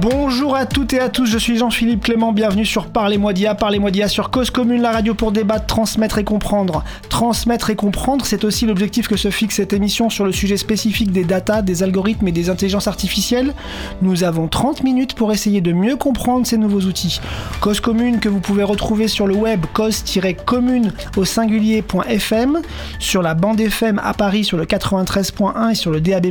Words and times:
Bonjour 0.00 0.56
à 0.56 0.64
toutes 0.64 0.94
et 0.94 0.98
à 0.98 1.10
tous, 1.10 1.26
je 1.26 1.36
suis 1.36 1.58
Jean-Philippe 1.58 2.04
Clément, 2.04 2.32
bienvenue 2.32 2.64
sur 2.64 2.86
Parlez-moi 2.86 3.34
d'IA, 3.34 3.54
Parlez-moi 3.54 3.90
d'IA 3.90 4.08
sur 4.08 4.30
Cause 4.30 4.48
Commune, 4.48 4.80
la 4.80 4.92
radio 4.92 5.12
pour 5.14 5.30
débattre, 5.30 5.66
transmettre 5.66 6.16
et 6.16 6.24
comprendre. 6.24 6.84
Transmettre 7.10 7.68
et 7.68 7.76
comprendre, 7.76 8.24
c'est 8.24 8.44
aussi 8.44 8.64
l'objectif 8.64 9.08
que 9.08 9.18
se 9.18 9.30
fixe 9.30 9.56
cette 9.56 9.74
émission 9.74 10.08
sur 10.08 10.24
le 10.24 10.32
sujet 10.32 10.56
spécifique 10.56 11.12
des 11.12 11.24
data, 11.24 11.60
des 11.60 11.82
algorithmes 11.82 12.28
et 12.28 12.32
des 12.32 12.48
intelligences 12.48 12.88
artificielles. 12.88 13.52
Nous 14.00 14.24
avons 14.24 14.48
30 14.48 14.84
minutes 14.84 15.12
pour 15.12 15.32
essayer 15.32 15.60
de 15.60 15.72
mieux 15.72 15.96
comprendre 15.96 16.46
ces 16.46 16.56
nouveaux 16.56 16.80
outils. 16.80 17.20
Cause 17.60 17.80
Commune 17.80 18.20
que 18.20 18.30
vous 18.30 18.40
pouvez 18.40 18.62
retrouver 18.62 19.06
sur 19.06 19.26
le 19.26 19.34
web 19.34 19.66
cause-commune 19.74 20.92
au 21.18 21.26
singulier.fm, 21.26 22.62
sur 23.00 23.20
la 23.20 23.34
bande 23.34 23.60
FM 23.60 24.00
à 24.02 24.14
Paris 24.14 24.44
sur 24.44 24.56
le 24.56 24.64
93.1 24.64 25.72
et 25.72 25.74
sur 25.74 25.90
le 25.90 26.00
DAB+, 26.00 26.28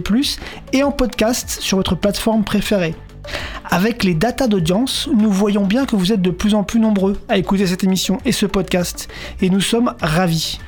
et 0.74 0.82
en 0.82 0.92
podcast 0.92 1.60
sur 1.62 1.78
votre 1.78 1.94
plateforme 1.94 2.44
préférée. 2.44 2.96
Avec 3.66 4.04
les 4.04 4.14
datas 4.14 4.48
d'audience, 4.48 5.08
nous 5.16 5.32
voyons 5.32 5.66
bien 5.66 5.86
que 5.86 5.96
vous 5.96 6.12
êtes 6.12 6.22
de 6.22 6.32
plus 6.32 6.56
en 6.56 6.64
plus 6.64 6.80
nombreux 6.80 7.20
à 7.30 7.38
écouter 7.38 7.68
cette 7.68 7.84
émission 7.84 8.18
et 8.26 8.32
ce 8.32 8.46
podcast, 8.46 9.08
et 9.42 9.50
nous 9.50 9.62
sommes 9.62 9.94
ravis. 10.02 10.60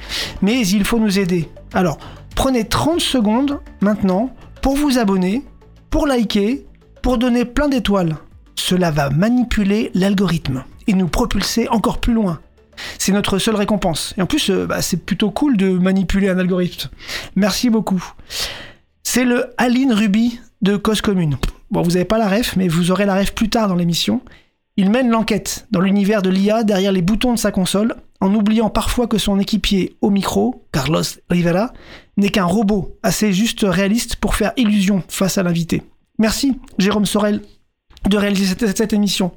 Mais 0.42 0.68
il 0.68 0.86
faut 0.86 1.00
nous 1.00 1.20
aider. 1.20 1.50
Alors, 1.74 1.98
prenez 2.36 2.68
30 2.68 3.00
secondes 3.00 3.60
maintenant 3.82 4.36
pour 4.62 4.76
vous 4.76 4.98
abonner, 4.98 5.44
pour 5.90 6.06
liker, 6.06 6.66
pour 7.02 7.18
donner 7.18 7.45
plein 7.45 7.70
d'étoiles. 7.70 8.18
Cela 8.56 8.92
va 8.92 9.09
manipuler 9.09 9.92
l'algorithme 9.94 10.64
et 10.88 10.94
nous 10.94 11.08
propulser 11.08 11.68
encore 11.70 12.00
plus 12.00 12.14
loin. 12.14 12.40
C'est 12.98 13.12
notre 13.12 13.40
seule 13.40 13.56
récompense. 13.56 14.14
Et 14.18 14.22
en 14.22 14.25
plus, 14.25 14.50
euh, 14.50 14.66
bah, 14.66 14.81
c'est 14.81 14.98
plutôt 15.06 15.31
cool 15.31 15.58
de 15.58 15.70
manipuler 15.70 16.30
un 16.30 16.40
algorithme. 16.40 16.90
Merci 17.36 17.70
beaucoup. 17.70 18.03
C'est 19.03 19.25
le 19.25 19.53
Aline 19.58 19.94
Ruby 19.94 20.40
de 20.62 20.78
Cause 20.78 21.02
Commune. 21.02 21.38
Bon, 21.72 21.81
vous 21.81 21.91
n'avez 21.91 22.05
pas 22.05 22.17
la 22.17 22.27
ref, 22.27 22.55
mais 22.58 22.67
vous 22.67 22.91
aurez 22.91 23.05
la 23.05 23.16
ref 23.16 23.33
plus 23.33 23.50
tard 23.50 23.69
dans 23.69 23.75
l'émission. 23.75 24.22
Il 24.75 24.89
mène 24.89 25.09
l'enquête 25.09 25.67
dans 25.72 25.80
l'univers 25.80 26.22
de 26.22 26.30
l'IA 26.30 26.63
derrière 26.63 26.91
les 26.91 27.02
boutons 27.02 27.33
de 27.33 27.39
sa 27.39 27.52
console, 27.52 27.95
en 28.19 28.33
oubliant 28.36 28.69
parfois 28.69 29.08
que 29.08 29.17
son 29.17 29.39
équipier 29.39 29.95
au 30.02 30.09
micro, 30.09 30.66
Carlos 30.72 31.03
Rivera, 31.30 31.73
n'est 32.17 32.30
qu'un 32.30 32.45
robot 32.45 32.97
assez 33.03 33.33
juste 33.33 33.66
réaliste 33.67 34.17
pour 34.17 34.36
faire 34.36 34.52
illusion 34.58 35.02
face 35.08 35.38
à 35.38 35.44
l'invité. 35.44 35.81
Merci, 36.19 36.59
Jérôme 36.78 37.05
Sorel, 37.05 37.41
de 38.09 38.17
réaliser 38.17 38.45
cette, 38.45 38.78
cette 38.78 38.94
émission. 38.94 39.31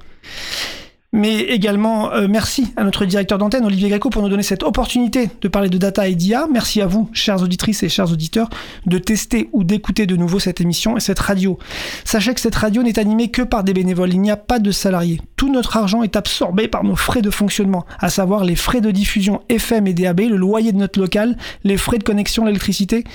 Mais 1.15 1.39
également, 1.39 2.11
euh, 2.11 2.27
merci 2.29 2.73
à 2.75 2.83
notre 2.83 3.05
directeur 3.05 3.37
d'antenne, 3.37 3.63
Olivier 3.63 3.87
Greco, 3.87 4.09
pour 4.09 4.21
nous 4.21 4.27
donner 4.27 4.43
cette 4.43 4.63
opportunité 4.63 5.29
de 5.39 5.47
parler 5.47 5.69
de 5.69 5.77
data 5.77 6.09
et 6.09 6.13
d'IA. 6.13 6.45
Merci 6.51 6.81
à 6.81 6.87
vous, 6.87 7.09
chères 7.13 7.41
auditrices 7.41 7.83
et 7.83 7.89
chers 7.89 8.11
auditeurs, 8.11 8.49
de 8.85 8.97
tester 8.97 9.47
ou 9.53 9.63
d'écouter 9.63 10.07
de 10.07 10.17
nouveau 10.17 10.39
cette 10.39 10.59
émission 10.59 10.97
et 10.97 10.99
cette 10.99 11.19
radio. 11.19 11.57
Sachez 12.03 12.33
que 12.33 12.41
cette 12.41 12.55
radio 12.55 12.83
n'est 12.83 12.99
animée 12.99 13.29
que 13.29 13.43
par 13.43 13.63
des 13.63 13.73
bénévoles, 13.73 14.11
il 14.11 14.19
n'y 14.19 14.29
a 14.29 14.35
pas 14.35 14.59
de 14.59 14.71
salariés. 14.71 15.21
Tout 15.37 15.49
notre 15.49 15.77
argent 15.77 16.03
est 16.03 16.17
absorbé 16.17 16.67
par 16.67 16.83
nos 16.83 16.97
frais 16.97 17.21
de 17.21 17.29
fonctionnement, 17.29 17.85
à 17.99 18.09
savoir 18.09 18.43
les 18.43 18.57
frais 18.57 18.81
de 18.81 18.91
diffusion 18.91 19.41
FM 19.47 19.87
et 19.87 19.93
DAB, 19.93 20.19
le 20.19 20.35
loyer 20.35 20.73
de 20.73 20.77
notre 20.77 20.99
local, 20.99 21.37
les 21.63 21.77
frais 21.77 21.97
de 21.97 22.03
connexion, 22.03 22.43
l'électricité, 22.43 23.05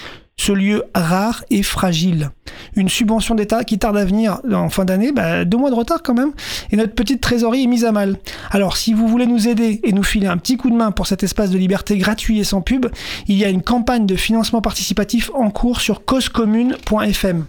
ce 0.40 0.52
lieu 0.52 0.84
rare 0.94 1.44
et 1.50 1.62
fragile. 1.62 2.30
Une 2.74 2.88
subvention 2.88 3.34
d'État 3.34 3.62
qui 3.62 3.78
tarde 3.78 3.98
à 3.98 4.06
venir 4.06 4.40
en 4.50 4.70
fin 4.70 4.86
d'année, 4.86 5.12
bah, 5.12 5.44
deux 5.44 5.58
mois 5.58 5.68
de 5.68 5.74
retard 5.74 6.02
quand 6.02 6.14
même, 6.14 6.32
et 6.70 6.76
notre 6.76 6.94
petite 6.94 7.20
trésorerie 7.20 7.64
est 7.64 7.66
mise 7.66 7.84
à 7.84 7.92
mal. 7.92 8.16
Alors 8.50 8.78
si 8.78 8.94
vous 8.94 9.06
voulez 9.06 9.26
nous 9.26 9.48
aider 9.48 9.80
et 9.84 9.92
nous 9.92 10.02
filer 10.02 10.28
un 10.28 10.38
petit 10.38 10.56
coup 10.56 10.70
de 10.70 10.74
main 10.74 10.92
pour 10.92 11.06
cet 11.06 11.22
espace 11.22 11.50
de 11.50 11.58
liberté 11.58 11.98
gratuit 11.98 12.40
et 12.40 12.44
sans 12.44 12.62
pub, 12.62 12.86
il 13.28 13.36
y 13.36 13.44
a 13.44 13.50
une 13.50 13.62
campagne 13.62 14.06
de 14.06 14.16
financement 14.16 14.62
participatif 14.62 15.30
en 15.34 15.50
cours 15.50 15.82
sur 15.82 16.06
causecommune.fm. 16.06 17.44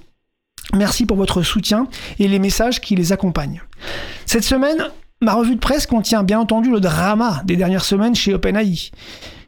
Merci 0.75 1.05
pour 1.05 1.15
votre 1.15 1.43
soutien 1.43 1.87
et 2.19 2.27
les 2.27 2.39
messages 2.39 2.81
qui 2.81 2.97
les 2.97 3.13
accompagnent. 3.13 3.61
Cette 4.25 4.43
semaine, 4.43 4.89
ma 5.21 5.33
revue 5.33 5.55
de 5.55 5.61
presse 5.61 5.87
contient 5.87 6.23
bien 6.23 6.41
entendu 6.41 6.69
le 6.69 6.81
drama 6.81 7.41
des 7.45 7.55
dernières 7.55 7.85
semaines 7.85 8.15
chez 8.15 8.33
OpenAI. 8.33 8.91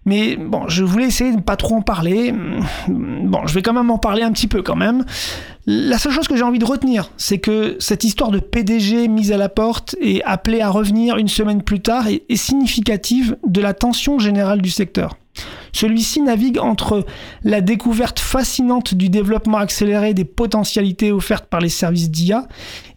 Mais 0.06 0.36
bon, 0.36 0.68
je 0.68 0.84
voulais 0.84 1.06
essayer 1.06 1.31
de 1.31 1.38
ne 1.38 1.41
pas 1.41 1.56
trop 1.56 1.75
en 1.75 1.81
parler. 1.81 2.34
Bon, 2.88 3.47
je 3.47 3.53
vais 3.53 3.62
quand 3.62 3.74
même 3.74 3.90
en 3.90 3.97
parler 3.97 4.24
un 4.24 4.31
petit 4.31 4.47
peu 4.47 4.62
quand 4.62 4.75
même. 4.75 5.06
La 5.66 5.97
seule 5.97 6.12
chose 6.12 6.28
que 6.28 6.36
j'ai 6.36 6.44
envie 6.44 6.59
de 6.59 6.66
retenir, 6.66 7.12
c'est 7.18 7.40
que 7.40 7.78
cette 7.80 8.03
histoire 8.03 8.31
de 8.31 8.40
PDG 8.40 9.08
mise 9.08 9.31
à 9.31 9.38
la 9.38 9.50
porte 9.50 9.96
et 10.02 10.24
appelée 10.24 10.62
à 10.62 10.69
revenir 10.69 11.18
une 11.18 11.30
semaine 11.30 11.62
plus 11.62 11.80
tard 11.80 12.08
est, 12.08 12.24
est 12.28 12.36
significative 12.36 13.38
de 13.47 13.62
la 13.62 13.74
tension 13.74 14.19
générale 14.19 14.62
du 14.62 14.69
secteur. 14.69 15.16
Celui-ci 15.72 16.22
navigue 16.22 16.59
entre 16.59 17.06
la 17.44 17.62
découverte 17.62 18.19
fascinante 18.19 18.94
du 18.94 19.09
développement 19.09 19.58
accéléré 19.58 20.13
des 20.13 20.25
potentialités 20.25 21.12
offertes 21.12 21.46
par 21.46 21.62
les 21.62 21.69
services 21.69 22.12
d'IA 22.12 22.47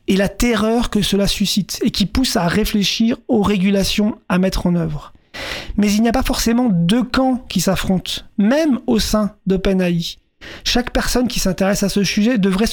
et 0.09 0.17
la 0.17 0.29
terreur 0.29 0.91
que 0.91 1.03
cela 1.03 1.27
suscite 1.27 1.79
et 1.83 1.91
qui 1.91 2.07
pousse 2.07 2.37
à 2.37 2.47
réfléchir 2.47 3.17
aux 3.29 3.43
régulations 3.43 4.19
à 4.29 4.39
mettre 4.39 4.67
en 4.67 4.75
œuvre. 4.75 5.13
Mais 5.77 5.93
il 5.93 6.03
n'y 6.03 6.09
a 6.09 6.13
pas 6.13 6.23
forcément 6.23 6.69
deux 6.71 7.03
camps 7.03 7.45
qui 7.49 7.61
s'affrontent, 7.61 8.23
même 8.39 8.81
au 8.87 8.99
sein 8.99 9.33
d'OpenAI. 9.47 10.19
Chaque 10.65 10.91
personne 10.91 11.29
qui 11.29 11.41
s'intéresse 11.41 11.83
à 11.83 11.89
ce 11.89 12.05
sujet 12.05 12.39
devrait, 12.39 12.67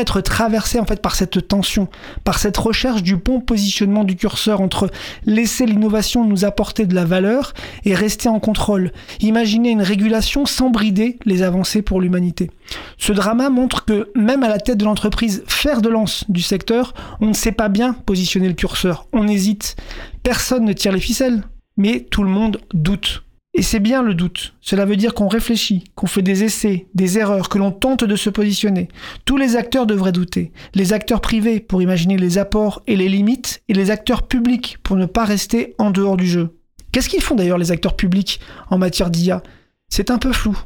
être 0.00 0.20
traversée 0.20 0.78
en 0.78 0.84
fait 0.84 1.00
par 1.00 1.14
cette 1.14 1.48
tension, 1.48 1.88
par 2.24 2.38
cette 2.38 2.56
recherche 2.56 3.02
du 3.02 3.16
bon 3.16 3.40
positionnement 3.40 4.04
du 4.04 4.16
curseur 4.16 4.60
entre 4.60 4.90
laisser 5.24 5.66
l'innovation 5.66 6.24
nous 6.24 6.44
apporter 6.44 6.86
de 6.86 6.94
la 6.94 7.04
valeur 7.04 7.54
et 7.84 7.94
rester 7.94 8.28
en 8.28 8.40
contrôle. 8.40 8.92
Imaginer 9.20 9.70
une 9.70 9.82
régulation 9.82 10.46
sans 10.46 10.70
brider 10.70 11.18
les 11.24 11.42
avancées 11.42 11.82
pour 11.82 12.00
l'humanité. 12.00 12.50
Ce 12.98 13.12
drama 13.12 13.48
montre 13.48 13.84
que 13.84 14.10
même 14.14 14.42
à 14.42 14.48
la 14.48 14.58
tête 14.58 14.78
de 14.78 14.84
l'entreprise 14.84 15.42
fer 15.46 15.80
de 15.80 15.88
lance 15.88 16.24
du 16.28 16.42
secteur, 16.42 16.94
on 17.20 17.26
ne 17.26 17.32
sait 17.32 17.52
pas 17.52 17.68
bien 17.68 17.92
positionner 17.92 18.48
le 18.48 18.54
curseur, 18.54 19.06
on 19.12 19.26
hésite. 19.26 19.76
Personne 20.22 20.64
ne 20.64 20.72
tire 20.72 20.92
les 20.92 21.00
ficelles, 21.00 21.42
mais 21.78 22.06
tout 22.10 22.22
le 22.22 22.28
monde 22.28 22.60
doute. 22.74 23.22
Et 23.54 23.62
c'est 23.62 23.80
bien 23.80 24.02
le 24.02 24.14
doute. 24.14 24.54
Cela 24.60 24.84
veut 24.84 24.96
dire 24.96 25.14
qu'on 25.14 25.26
réfléchit, 25.26 25.84
qu'on 25.94 26.06
fait 26.06 26.22
des 26.22 26.44
essais, 26.44 26.86
des 26.94 27.18
erreurs, 27.18 27.48
que 27.48 27.58
l'on 27.58 27.72
tente 27.72 28.04
de 28.04 28.14
se 28.14 28.30
positionner. 28.30 28.88
Tous 29.24 29.36
les 29.36 29.56
acteurs 29.56 29.86
devraient 29.86 30.12
douter. 30.12 30.52
Les 30.74 30.92
acteurs 30.92 31.20
privés 31.20 31.58
pour 31.58 31.80
imaginer 31.80 32.18
les 32.18 32.36
apports 32.38 32.82
et 32.86 32.94
les 32.94 33.08
limites, 33.08 33.62
et 33.68 33.74
les 33.74 33.90
acteurs 33.90 34.28
publics 34.28 34.76
pour 34.82 34.96
ne 34.96 35.06
pas 35.06 35.24
rester 35.24 35.74
en 35.78 35.90
dehors 35.90 36.16
du 36.16 36.26
jeu. 36.26 36.50
Qu'est-ce 36.92 37.08
qu'ils 37.08 37.22
font 37.22 37.34
d'ailleurs 37.34 37.58
les 37.58 37.72
acteurs 37.72 37.96
publics 37.96 38.38
en 38.70 38.78
matière 38.78 39.10
d'IA 39.10 39.42
C'est 39.88 40.10
un 40.10 40.18
peu 40.18 40.32
flou. 40.32 40.56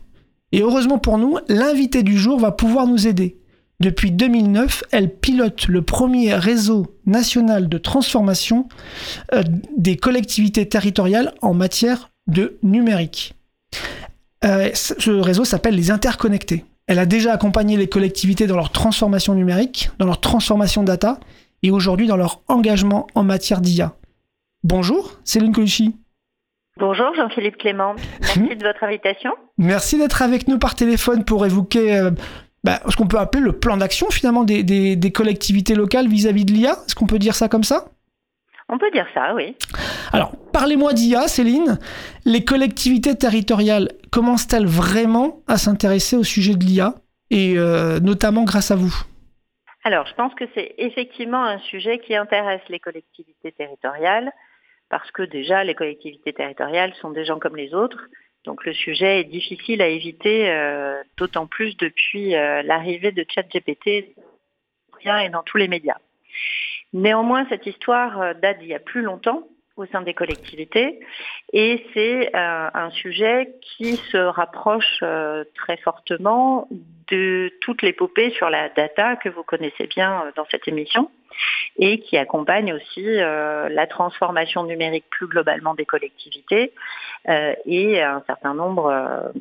Et 0.50 0.60
heureusement 0.60 0.98
pour 0.98 1.18
nous, 1.18 1.38
l'invité 1.48 2.02
du 2.02 2.18
jour 2.18 2.38
va 2.38 2.52
pouvoir 2.52 2.86
nous 2.86 3.06
aider. 3.06 3.38
Depuis 3.82 4.12
2009, 4.12 4.84
elle 4.92 5.12
pilote 5.12 5.66
le 5.66 5.82
premier 5.82 6.36
réseau 6.36 6.86
national 7.04 7.68
de 7.68 7.78
transformation 7.78 8.68
euh, 9.34 9.42
des 9.76 9.96
collectivités 9.96 10.68
territoriales 10.68 11.34
en 11.42 11.52
matière 11.52 12.10
de 12.28 12.58
numérique. 12.62 13.34
Euh, 14.44 14.70
ce 14.72 15.10
réseau 15.10 15.44
s'appelle 15.44 15.74
les 15.74 15.90
interconnectés. 15.90 16.64
Elle 16.86 17.00
a 17.00 17.06
déjà 17.06 17.32
accompagné 17.32 17.76
les 17.76 17.88
collectivités 17.88 18.46
dans 18.46 18.54
leur 18.54 18.70
transformation 18.70 19.34
numérique, 19.34 19.90
dans 19.98 20.06
leur 20.06 20.20
transformation 20.20 20.84
data 20.84 21.18
et 21.64 21.72
aujourd'hui 21.72 22.06
dans 22.06 22.16
leur 22.16 22.40
engagement 22.46 23.08
en 23.16 23.24
matière 23.24 23.60
d'IA. 23.60 23.96
Bonjour, 24.62 25.18
Céline 25.24 25.52
Colucci. 25.52 25.96
Bonjour 26.78 27.12
Jean-Philippe 27.16 27.56
Clément, 27.56 27.96
merci 28.20 28.56
de 28.56 28.64
votre 28.64 28.84
invitation. 28.84 29.32
Merci 29.58 29.98
d'être 29.98 30.22
avec 30.22 30.46
nous 30.46 30.58
par 30.60 30.76
téléphone 30.76 31.24
pour 31.24 31.44
évoquer 31.44 31.96
euh, 31.96 32.12
bah, 32.64 32.80
ce 32.88 32.96
qu'on 32.96 33.06
peut 33.06 33.18
appeler 33.18 33.42
le 33.42 33.52
plan 33.52 33.76
d'action 33.76 34.10
finalement 34.10 34.44
des, 34.44 34.62
des, 34.62 34.96
des, 34.96 35.12
collectivités 35.12 35.74
locales 35.74 36.08
vis-à-vis 36.08 36.44
de 36.44 36.52
l'IA. 36.52 36.72
Est-ce 36.86 36.94
qu'on 36.94 37.06
peut 37.06 37.18
dire 37.18 37.34
ça 37.34 37.48
comme 37.48 37.64
ça? 37.64 37.86
On 38.68 38.78
peut 38.78 38.90
dire 38.90 39.06
ça, 39.12 39.34
oui. 39.34 39.56
Alors, 40.12 40.32
parlez-moi 40.52 40.92
d'IA, 40.92 41.28
Céline. 41.28 41.78
Les 42.24 42.44
collectivités 42.44 43.16
territoriales 43.16 43.88
commencent-elles 44.10 44.66
vraiment 44.66 45.40
à 45.48 45.58
s'intéresser 45.58 46.16
au 46.16 46.22
sujet 46.22 46.54
de 46.54 46.64
l'IA 46.64 46.94
et 47.30 47.58
euh, 47.58 47.98
notamment 48.00 48.44
grâce 48.44 48.70
à 48.70 48.76
vous? 48.76 48.94
Alors, 49.84 50.06
je 50.06 50.14
pense 50.14 50.34
que 50.34 50.44
c'est 50.54 50.74
effectivement 50.78 51.44
un 51.44 51.58
sujet 51.58 51.98
qui 51.98 52.14
intéresse 52.14 52.62
les 52.68 52.78
collectivités 52.78 53.52
territoriales 53.52 54.32
parce 54.88 55.10
que 55.10 55.22
déjà, 55.22 55.64
les 55.64 55.74
collectivités 55.74 56.32
territoriales 56.32 56.94
sont 57.00 57.10
des 57.10 57.24
gens 57.24 57.38
comme 57.38 57.56
les 57.56 57.74
autres 57.74 58.08
donc 58.44 58.64
le 58.64 58.72
sujet 58.72 59.20
est 59.20 59.24
difficile 59.24 59.82
à 59.82 59.88
éviter, 59.88 60.50
euh, 60.50 61.00
d'autant 61.16 61.46
plus 61.46 61.76
depuis 61.76 62.34
euh, 62.34 62.62
l'arrivée 62.62 63.12
de 63.12 63.24
ChatGPT 63.28 64.14
et 65.04 65.28
dans 65.30 65.42
tous 65.42 65.56
les 65.56 65.68
médias. 65.68 65.98
Néanmoins, 66.92 67.46
cette 67.48 67.66
histoire 67.66 68.20
euh, 68.20 68.34
date 68.34 68.58
d'il 68.58 68.68
y 68.68 68.74
a 68.74 68.80
plus 68.80 69.02
longtemps, 69.02 69.48
au 69.76 69.86
sein 69.86 70.02
des 70.02 70.14
collectivités 70.14 71.00
et 71.52 71.84
c'est 71.94 72.34
euh, 72.34 72.70
un 72.74 72.90
sujet 72.90 73.54
qui 73.60 73.96
se 73.96 74.16
rapproche 74.16 74.98
euh, 75.02 75.44
très 75.54 75.76
fortement 75.78 76.68
de 77.08 77.52
toute 77.60 77.82
l'épopée 77.82 78.30
sur 78.30 78.50
la 78.50 78.68
data 78.68 79.16
que 79.16 79.28
vous 79.28 79.42
connaissez 79.42 79.86
bien 79.86 80.24
dans 80.36 80.46
cette 80.50 80.68
émission 80.68 81.10
et 81.76 82.00
qui 82.00 82.18
accompagne 82.18 82.72
aussi 82.74 83.02
la 83.04 83.86
transformation 83.86 84.64
numérique 84.64 85.06
plus 85.08 85.26
globalement 85.26 85.74
des 85.74 85.86
collectivités 85.86 86.72
et 87.66 88.02
un 88.02 88.22
certain 88.26 88.52
nombre 88.54 89.32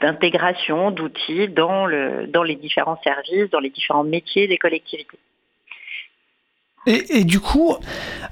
d'intégration 0.00 0.90
d'outils 0.90 1.48
dans, 1.48 1.86
le, 1.86 2.26
dans 2.26 2.42
les 2.42 2.56
différents 2.56 3.00
services, 3.02 3.50
dans 3.50 3.60
les 3.60 3.70
différents 3.70 4.04
métiers 4.04 4.46
des 4.46 4.58
collectivités. 4.58 5.18
Et, 6.86 7.24
du 7.24 7.40
coup, 7.40 7.74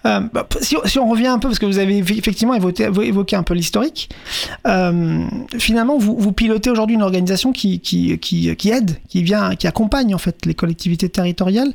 euh, 0.07 0.21
bah, 0.33 0.47
si, 0.61 0.99
on 0.99 1.09
revient 1.09 1.27
un 1.27 1.39
peu, 1.39 1.49
parce 1.49 1.59
que 1.59 1.67
vous 1.67 1.79
avez 1.79 1.99
effectivement 1.99 2.55
évoqué, 2.55 3.37
un 3.37 3.43
peu 3.43 3.55
l'historique, 3.55 4.11
euh, 4.67 5.25
finalement, 5.59 5.99
vous, 5.99 6.33
pilotez 6.33 6.71
aujourd'hui 6.71 6.95
une 6.95 7.03
organisation 7.03 7.53
qui, 7.53 7.81
aide, 8.67 8.97
qui 9.09 9.23
vient, 9.23 9.57
qui 9.57 9.67
accompagne 9.67 10.15
en 10.15 10.19
fait 10.19 10.47
les 10.47 10.55
collectivités 10.55 11.09
territoriales. 11.09 11.73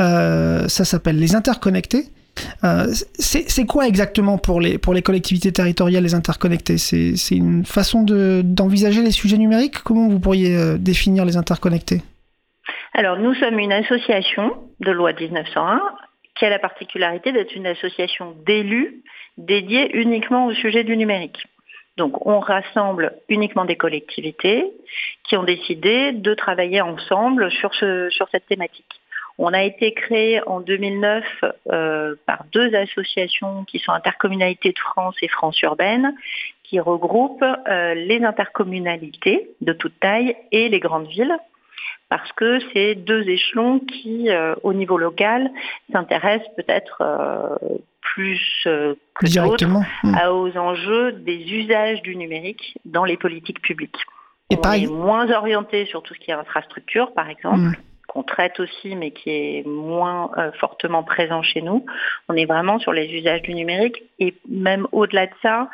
Euh, 0.00 0.66
ça 0.68 0.84
s'appelle 0.84 1.18
les 1.18 1.34
interconnectés. 1.34 2.06
C'est 3.18 3.66
quoi 3.66 3.86
exactement 3.86 4.38
pour 4.38 4.60
les, 4.60 4.78
pour 4.78 4.94
les 4.94 5.02
collectivités 5.02 5.52
territoriales, 5.52 6.02
les 6.02 6.14
interconnectés? 6.14 6.78
C'est 6.78 7.36
une 7.36 7.66
façon 7.66 8.02
d'envisager 8.02 9.02
les 9.02 9.10
sujets 9.12 9.38
numériques? 9.38 9.78
Comment 9.84 10.08
vous 10.08 10.20
pourriez 10.20 10.78
définir 10.78 11.26
les 11.26 11.36
interconnectés? 11.36 12.02
Alors, 12.94 13.18
nous 13.18 13.34
sommes 13.34 13.58
une 13.58 13.72
association 13.72 14.52
de 14.80 14.90
loi 14.92 15.12
1901 15.12 15.80
qui 16.34 16.44
a 16.44 16.50
la 16.50 16.58
particularité 16.58 17.32
d'être 17.32 17.54
une 17.54 17.66
association 17.66 18.34
d'élus 18.44 19.02
dédiée 19.38 19.96
uniquement 19.96 20.46
au 20.46 20.54
sujet 20.54 20.84
du 20.84 20.96
numérique. 20.96 21.46
Donc 21.96 22.26
on 22.26 22.40
rassemble 22.40 23.12
uniquement 23.28 23.64
des 23.64 23.76
collectivités 23.76 24.64
qui 25.24 25.36
ont 25.36 25.44
décidé 25.44 26.12
de 26.12 26.34
travailler 26.34 26.80
ensemble 26.80 27.50
sur, 27.52 27.72
ce, 27.74 28.10
sur 28.10 28.28
cette 28.30 28.46
thématique. 28.46 29.00
On 29.38 29.52
a 29.52 29.62
été 29.64 29.92
créé 29.94 30.40
en 30.46 30.60
2009 30.60 31.24
euh, 31.72 32.14
par 32.24 32.44
deux 32.52 32.74
associations 32.74 33.64
qui 33.64 33.80
sont 33.80 33.92
Intercommunalité 33.92 34.70
de 34.72 34.78
France 34.78 35.16
et 35.22 35.28
France 35.28 35.60
Urbaine, 35.62 36.14
qui 36.62 36.78
regroupent 36.78 37.42
euh, 37.42 37.94
les 37.94 38.22
intercommunalités 38.22 39.50
de 39.60 39.72
toute 39.72 39.98
taille 39.98 40.36
et 40.52 40.68
les 40.68 40.78
grandes 40.78 41.08
villes, 41.08 41.36
parce 42.08 42.30
que 42.32 42.58
c'est 42.72 42.94
deux 42.94 43.28
échelons 43.28 43.80
qui, 43.80 44.30
euh, 44.30 44.54
au 44.62 44.72
niveau 44.72 44.98
local, 44.98 45.50
s'intéressent 45.92 46.48
peut-être 46.56 47.02
plus 48.00 48.40
que 48.64 49.34
d'autres 49.34 49.66
hmm. 49.66 50.16
aux 50.30 50.56
enjeux 50.56 51.12
des 51.12 51.52
usages 51.52 52.02
du 52.02 52.16
numérique 52.16 52.78
dans 52.84 53.04
les 53.04 53.16
politiques 53.16 53.62
publiques. 53.62 53.98
Et 54.50 54.56
On 54.62 54.72
est 54.72 54.86
moins 54.86 55.30
orienté 55.30 55.86
sur 55.86 56.02
tout 56.02 56.14
ce 56.14 56.20
qui 56.20 56.30
est 56.30 56.34
infrastructure, 56.34 57.12
par 57.14 57.28
exemple. 57.30 57.58
Hmm 57.58 57.72
qu'on 58.14 58.22
traite 58.22 58.60
aussi, 58.60 58.94
mais 58.96 59.10
qui 59.10 59.30
est 59.30 59.66
moins 59.66 60.30
euh, 60.38 60.52
fortement 60.52 61.02
présent 61.02 61.42
chez 61.42 61.62
nous. 61.62 61.84
On 62.28 62.36
est 62.36 62.44
vraiment 62.44 62.78
sur 62.78 62.92
les 62.92 63.06
usages 63.12 63.42
du 63.42 63.54
numérique 63.54 64.02
et 64.18 64.34
même 64.48 64.86
au-delà 64.92 65.26
de 65.26 65.32
ça, 65.42 65.68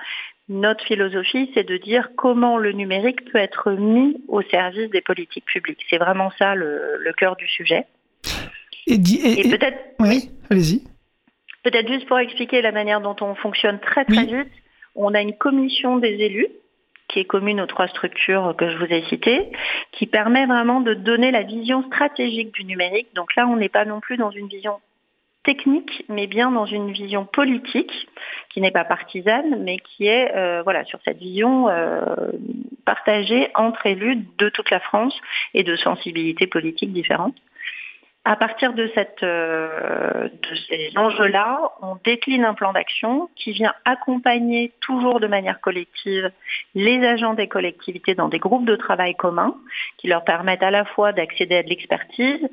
notre 0.50 0.85
philosophie, 0.85 1.49
c'est 1.55 1.67
de 1.67 1.76
dire 1.76 2.11
comment 2.17 2.58
le 2.58 2.73
numérique 2.73 3.25
peut 3.31 3.38
être 3.38 3.70
mis 3.70 4.20
au 4.26 4.43
service 4.43 4.91
des 4.91 5.00
politiques 5.00 5.44
publiques. 5.44 5.81
C'est 5.88 5.99
vraiment 5.99 6.32
ça 6.38 6.56
le, 6.56 7.12
cœur 7.17 7.37
du 7.37 7.47
sujet. 7.47 7.87
Et, 8.88 8.99
peut-être. 8.99 9.79
Oui, 10.00 10.31
allez-y. 10.50 10.82
Peut-être 11.62 11.87
juste 11.87 12.06
pour 12.06 12.19
expliquer 12.19 12.62
la 12.62 12.73
manière 12.73 13.00
dont 13.00 13.14
on 13.20 13.37
fonctionne 13.37 13.79
très 13.79 14.05
très 14.05 14.25
vite, 14.25 14.50
on 14.97 15.14
a 15.14 15.20
une 15.20 15.37
commission 15.37 15.99
des 15.99 16.14
élus 16.14 16.49
qui 17.06 17.20
est 17.20 17.25
commune 17.25 17.61
aux 17.61 17.67
trois 17.67 17.88
structures 17.88 18.55
que 18.56 18.70
je 18.70 18.76
vous 18.76 18.93
ai 18.93 19.02
citées, 19.08 19.52
qui 19.93 20.06
permet 20.06 20.47
vraiment 20.47 20.81
de 20.81 20.94
donner 20.94 21.31
la 21.31 21.43
vision 21.43 21.85
stratégique 21.85 22.52
du 22.52 22.64
numérique. 22.64 23.08
Donc 23.14 23.35
là, 23.37 23.47
on 23.47 23.56
n'est 23.56 23.69
pas 23.69 23.85
non 23.85 24.00
plus 24.00 24.17
dans 24.17 24.31
une 24.31 24.49
vision 24.49 24.81
technique, 25.45 26.05
mais 26.09 26.27
bien 26.27 26.51
dans 26.51 26.67
une 26.67 26.93
vision 26.93 27.25
politique 27.25 28.09
qui 28.51 28.61
n'est 28.61 28.71
pas 28.71 28.85
partisane, 28.85 29.63
mais 29.63 29.79
qui 29.79 30.07
est 30.07 30.35
euh, 30.35 30.63
voilà 30.63 30.85
sur 30.85 30.99
cette 31.05 31.19
vision 31.19 31.69
euh, 31.69 32.33
partagée 32.85 33.51
entre 33.55 33.87
élus 33.87 34.19
de 34.39 34.49
toute 34.51 34.71
la 34.71 34.81
France 34.81 35.19
et 35.55 35.63
de 35.63 35.77
sensibilités 35.77 36.47
politiques 36.47 36.93
différentes. 36.93 37.37
À 38.27 38.37
partir 38.37 38.75
euh, 38.77 40.29
de 40.29 40.55
ces 40.69 40.93
enjeux-là, 40.95 41.73
on 41.81 41.97
décline 42.05 42.45
un 42.45 42.53
plan 42.53 42.75
d'action 42.75 43.31
qui 43.35 43.53
vient 43.53 43.73
accompagner 43.87 44.73
toujours 44.81 45.21
de 45.21 45.27
manière 45.27 45.59
collective 45.63 46.31
les 46.75 47.03
agents 47.07 47.33
des 47.33 47.49
collectivités 47.49 48.15
dans 48.15 48.29
des 48.29 48.39
groupes 48.39 48.67
de 48.67 48.77
travail 48.77 49.15
communs 49.15 49.57
qui 49.97 50.09
leur 50.09 50.23
permettent 50.25 50.63
à 50.63 50.71
la 50.71 50.85
fois 50.85 51.13
d'accéder 51.15 51.57
à 51.57 51.63
de 51.63 51.71
l'expertise, 51.71 52.47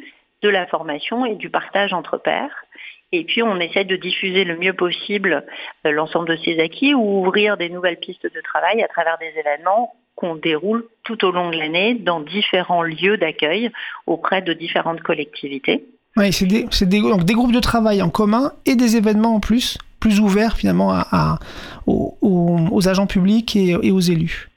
de 0.44 0.50
la 0.50 0.68
formation 0.68 1.26
et 1.26 1.36
du 1.36 1.50
partage 1.50 1.94
entre 1.94 2.18
pairs. 2.18 2.66
Et 3.12 3.24
puis 3.24 3.42
on 3.42 3.60
essaie 3.60 3.86
de 3.86 3.96
diffuser 3.96 4.44
le 4.44 4.58
mieux 4.58 4.74
possible 4.74 5.46
euh, 5.86 5.92
l'ensemble 5.92 6.30
de 6.30 6.38
ces 6.44 6.60
acquis 6.60 6.94
ou 6.94 7.22
ouvrir 7.22 7.58
des 7.58 7.70
nouvelles 7.70 7.98
pistes 7.98 8.26
de 8.26 8.42
travail 8.42 8.84
à 8.84 8.88
travers 8.88 9.18
des 9.18 9.40
événements 9.40 9.94
qu'on 10.16 10.36
déroule 10.36 10.86
tout 11.04 11.24
au 11.24 11.32
long 11.32 11.50
de 11.52 11.58
l'année 11.58 11.94
dans 11.94 12.20
différents 12.20 12.82
lieux 12.82 13.18
d'accueil 13.18 13.72
auprès 14.08 14.42
de 14.42 14.52
différentes 14.52 15.02
collectivités. 15.02 15.86
Oui, 16.18 16.34
c'est 16.34 16.48
des, 16.48 16.66
des, 16.82 17.34
groupes 17.34 17.52
de 17.52 17.60
travail 17.60 18.02
en 18.02 18.10
commun 18.10 18.52
et 18.66 18.76
des 18.76 18.98
événements 18.98 19.36
en 19.36 19.40
plus, 19.40 19.78
plus 20.00 20.20
ouverts 20.20 20.58
finalement 20.58 21.04
aux, 21.86 22.88
agents 22.88 23.06
publics 23.06 23.56
et, 23.56 23.76
aux 23.76 24.00
élus. 24.00 24.50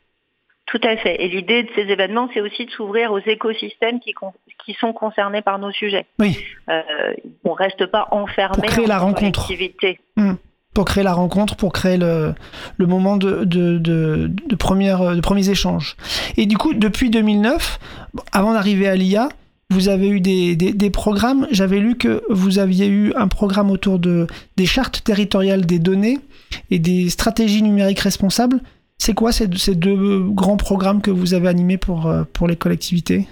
Tout 0.70 0.81
à 0.84 0.96
fait. 0.96 1.22
Et 1.22 1.28
l'idée 1.28 1.64
de 1.64 1.69
ces 1.75 1.82
événements, 1.82 2.28
c'est 2.32 2.40
aussi 2.40 2.64
de 2.64 2.70
s'ouvrir 2.70 3.11
aux 3.12 3.19
écosystèmes 3.19 3.99
qui, 3.99 4.14
qui, 4.64 4.75
sont 4.75 4.93
concernés 4.93 5.43
par 5.43 5.58
nos 5.58 5.72
sujets. 5.72 6.06
Oui. 6.20 6.38
Euh, 6.69 6.82
on 7.44 7.50
ne 7.50 7.56
reste 7.56 7.87
pas 7.87 8.06
enfermé 8.12 8.55
Pour 8.55 8.67
créer 8.67 8.87
la 8.87 8.99
rencontre. 8.99 9.50
Hum 10.17 10.37
pour 10.72 10.84
créer 10.84 11.02
la 11.02 11.14
rencontre, 11.14 11.56
pour 11.56 11.72
créer 11.72 11.96
le, 11.96 12.32
le 12.76 12.87
moment 12.87 13.17
de, 13.17 13.44
de, 13.44 13.78
de, 13.78 14.31
de, 14.46 14.55
première, 14.55 15.17
de 15.17 15.20
premiers 15.20 15.50
échanges. 15.50 15.96
Et 16.37 16.46
du 16.46 16.56
coup, 16.56 16.75
depuis 16.75 17.11
2009, 17.11 17.81
avant 18.31 18.52
d'arriver 18.52 18.87
à 18.88 18.94
l'IA, 18.94 19.28
vous 19.70 19.88
avez 19.88 20.08
eu 20.08 20.20
des, 20.20 20.55
des, 20.55 20.73
des 20.73 20.90
programmes. 20.90 21.49
J'avais 21.50 21.81
lu 21.81 21.96
que 21.96 22.23
vous 22.31 22.61
aviez 22.61 22.87
eu 22.87 23.12
un 23.16 23.26
programme 23.26 23.70
autour 23.70 23.99
de, 23.99 24.28
des 24.56 24.66
chartes 24.66 25.02
territoriales 25.02 25.66
des 25.66 25.81
données 25.81 26.19
et 26.70 26.78
des 26.78 27.11
stratégies 27.11 27.62
numériques 27.62 28.00
responsables. 28.00 28.61
C'est 29.00 29.14
quoi 29.14 29.32
ces, 29.32 29.49
deux 29.49 30.20
grands 30.29 30.58
programmes 30.58 31.00
que 31.00 31.11
vous 31.11 31.32
avez 31.32 31.49
animés 31.49 31.79
pour, 31.79 32.06
euh, 32.06 32.25
les 32.47 32.57
collectivités? 32.57 33.26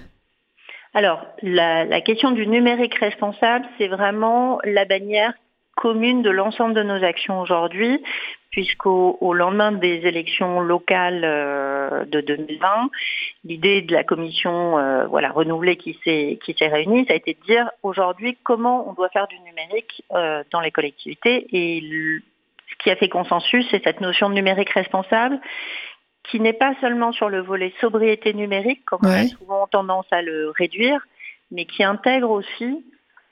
Alors, 0.94 1.20
la, 1.42 2.00
question 2.00 2.30
du 2.30 2.46
numérique 2.46 2.94
responsable, 2.94 3.66
c'est 3.76 3.88
vraiment 3.88 4.60
la 4.64 4.86
bannière 4.86 5.34
commune 5.76 6.22
de 6.22 6.30
l'ensemble 6.30 6.72
de 6.72 6.82
nos 6.82 7.04
actions 7.04 7.38
aujourd'hui, 7.42 8.02
puisqu'au 8.50 9.18
au 9.20 9.34
lendemain 9.34 9.70
des 9.72 10.06
élections 10.06 10.60
locales 10.60 11.20
euh, 11.22 12.06
de 12.06 12.22
2020, 12.22 12.88
l'idée 13.44 13.82
de 13.82 13.92
la 13.92 14.04
commission 14.04 14.78
euh, 14.78 15.06
voilà, 15.06 15.30
renouvelée 15.32 15.76
qui 15.76 15.98
s'est 16.02 16.38
qui 16.42 16.56
s'est 16.58 16.68
réunie, 16.68 17.04
ça 17.06 17.12
a 17.12 17.16
été 17.16 17.34
de 17.34 17.46
dire 17.46 17.70
aujourd'hui 17.82 18.38
comment 18.42 18.88
on 18.88 18.94
doit 18.94 19.10
faire 19.10 19.26
du 19.26 19.38
numérique 19.40 20.02
dans 20.50 20.60
les 20.60 20.70
collectivités. 20.70 21.46
Et 21.52 21.80
ce 22.70 22.76
qui 22.82 22.90
a 22.90 22.96
fait 22.96 23.08
consensus, 23.08 23.66
c'est 23.70 23.82
cette 23.82 24.00
notion 24.00 24.28
de 24.28 24.34
numérique 24.34 24.70
responsable 24.70 25.40
qui 26.24 26.40
n'est 26.40 26.52
pas 26.52 26.74
seulement 26.80 27.12
sur 27.12 27.28
le 27.28 27.40
volet 27.40 27.72
sobriété 27.80 28.34
numérique, 28.34 28.84
comme 28.84 29.00
on 29.02 29.08
a 29.08 29.26
souvent 29.26 29.66
tendance 29.66 30.06
à 30.10 30.20
le 30.20 30.50
réduire, 30.50 31.00
mais 31.50 31.64
qui 31.64 31.82
intègre 31.82 32.30
aussi 32.30 32.84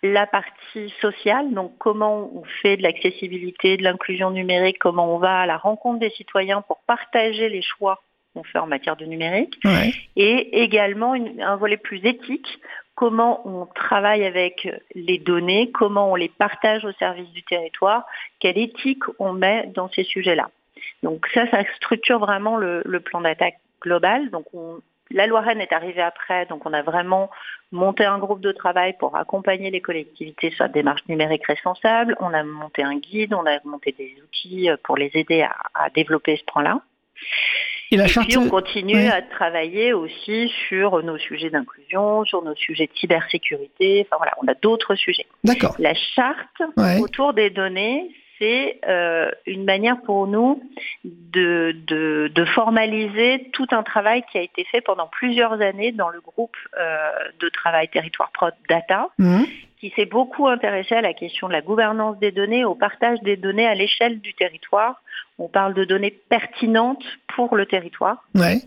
la 0.03 0.27
partie 0.27 0.93
sociale, 1.01 1.53
donc 1.53 1.73
comment 1.79 2.31
on 2.35 2.45
fait 2.63 2.77
de 2.77 2.83
l'accessibilité, 2.83 3.77
de 3.77 3.83
l'inclusion 3.83 4.31
numérique, 4.31 4.79
comment 4.79 5.15
on 5.15 5.19
va 5.19 5.41
à 5.41 5.47
la 5.47 5.57
rencontre 5.57 6.01
des 6.01 6.11
citoyens 6.11 6.63
pour 6.63 6.79
partager 6.87 7.49
les 7.49 7.63
choix 7.63 8.03
qu'on 8.35 8.45
fait 8.45 8.59
en 8.59 8.67
matière 8.67 8.97
de 8.97 9.05
numérique, 9.05 9.59
et 10.17 10.63
également 10.63 11.15
un 11.15 11.57
volet 11.57 11.79
plus 11.79 12.05
éthique, 12.05 12.59
comment 12.97 13.47
on 13.47 13.67
travaille 13.67 14.25
avec 14.25 14.69
les 14.95 15.19
données, 15.19 15.71
comment 15.71 16.11
on 16.11 16.17
les 16.17 16.31
partage 16.31 16.85
au 16.85 16.93
service 16.93 17.31
du 17.31 17.45
territoire, 17.45 18.05
quelle 18.41 18.59
éthique 18.59 19.05
on 19.21 19.33
met 19.33 19.71
dans 19.75 19.89
ces 19.91 20.03
sujets-là. 20.03 20.51
Donc 21.03 21.27
ça, 21.33 21.49
ça 21.51 21.63
structure 21.77 22.19
vraiment 22.19 22.57
le, 22.57 22.99
plan 23.01 23.21
d'attaque 23.21 23.59
global. 23.81 24.31
Donc 24.31 24.47
on, 24.55 24.81
la 25.11 25.27
loi 25.27 25.43
Rennes 25.43 25.61
est 25.61 25.73
arrivée 25.73 26.03
après, 26.03 26.47
donc 26.47 26.67
on 26.67 26.73
a 26.73 26.83
vraiment 26.83 27.31
monté 27.71 28.05
un 28.05 28.19
groupe 28.19 28.41
de 28.41 28.53
travail 28.53 28.95
pour 28.99 29.17
accompagner 29.17 29.71
les 29.71 29.81
collectivités 29.83 30.51
sur 30.51 30.65
la 30.65 30.69
démarche 30.69 31.07
numérique 31.07 31.47
responsable. 31.47 32.17
On 32.21 32.33
a 32.33 32.43
monté 32.43 32.83
un 32.83 32.97
guide, 32.97 33.35
on 33.35 33.47
a 33.47 33.59
monté 33.65 33.93
des 33.93 34.17
outils 34.25 34.71
pour 34.83 34.97
les 34.97 35.11
aider 35.15 35.47
à, 35.75 35.91
développer 35.91 36.37
ce 36.37 36.45
plan-là. 36.45 36.81
Et, 37.93 37.99
puis 37.99 38.37
on 38.37 38.49
continue 38.49 39.07
à 39.09 39.23
travailler 39.23 39.93
aussi 39.93 40.53
sur 40.69 41.03
nos 41.03 41.19
sujets 41.19 41.51
d'inclusion, 41.51 42.25
sur 42.25 42.43
nos 42.43 42.57
sujets 42.57 42.87
de 42.87 42.99
cybersécurité. 42.99 44.07
Enfin 44.07 44.17
voilà, 44.17 44.33
on 44.43 44.49
a 44.49 44.55
d'autres 44.55 44.95
sujets. 44.97 45.27
D'accord. 45.45 45.77
La 45.79 45.95
charte 45.95 46.63
autour 47.01 47.33
des 47.33 47.51
données, 47.51 48.11
c'est 48.39 48.81
euh, 48.89 49.31
une 49.47 49.65
manière 49.65 50.01
pour 50.03 50.27
nous 50.27 50.63
de, 51.05 51.75
de, 51.87 52.31
de, 52.35 52.45
formaliser 52.45 53.49
tout 53.53 53.67
un 53.71 53.83
travail 53.83 54.25
qui 54.31 54.39
a 54.39 54.43
été 54.43 54.65
fait 54.65 54.81
pendant 54.81 55.07
plusieurs 55.07 55.61
années 55.61 55.93
dans 55.93 56.11
le 56.11 56.21
groupe 56.21 56.57
euh, 56.79 57.11
de 57.41 57.49
travail 57.49 57.89
Territoire 57.89 58.31
Prod 58.33 58.53
Data, 58.69 59.09
Mhm. 59.19 59.47
Qui 59.89 59.93
s'est 59.95 60.07
beaucoup 60.07 60.49
intéressé 60.49 60.95
à 60.97 61.01
la 61.01 61.13
question 61.15 61.47
de 61.47 61.53
la 61.53 61.61
gouvernance 61.61 62.19
des 62.19 62.33
données, 62.33 62.65
au 62.65 62.75
partage 62.75 63.21
des 63.23 63.37
données 63.37 63.67
à 63.67 63.75
l'échelle 63.75 64.21
du 64.21 64.35
territoire. 64.35 65.01
On 65.39 65.49
parle 65.49 65.75
de 65.75 65.85
données 65.85 66.11
pertinentes 66.11 67.05
pour 67.37 67.55
le 67.57 67.67
territoire. 67.67 68.25
Ouais. 68.35 68.59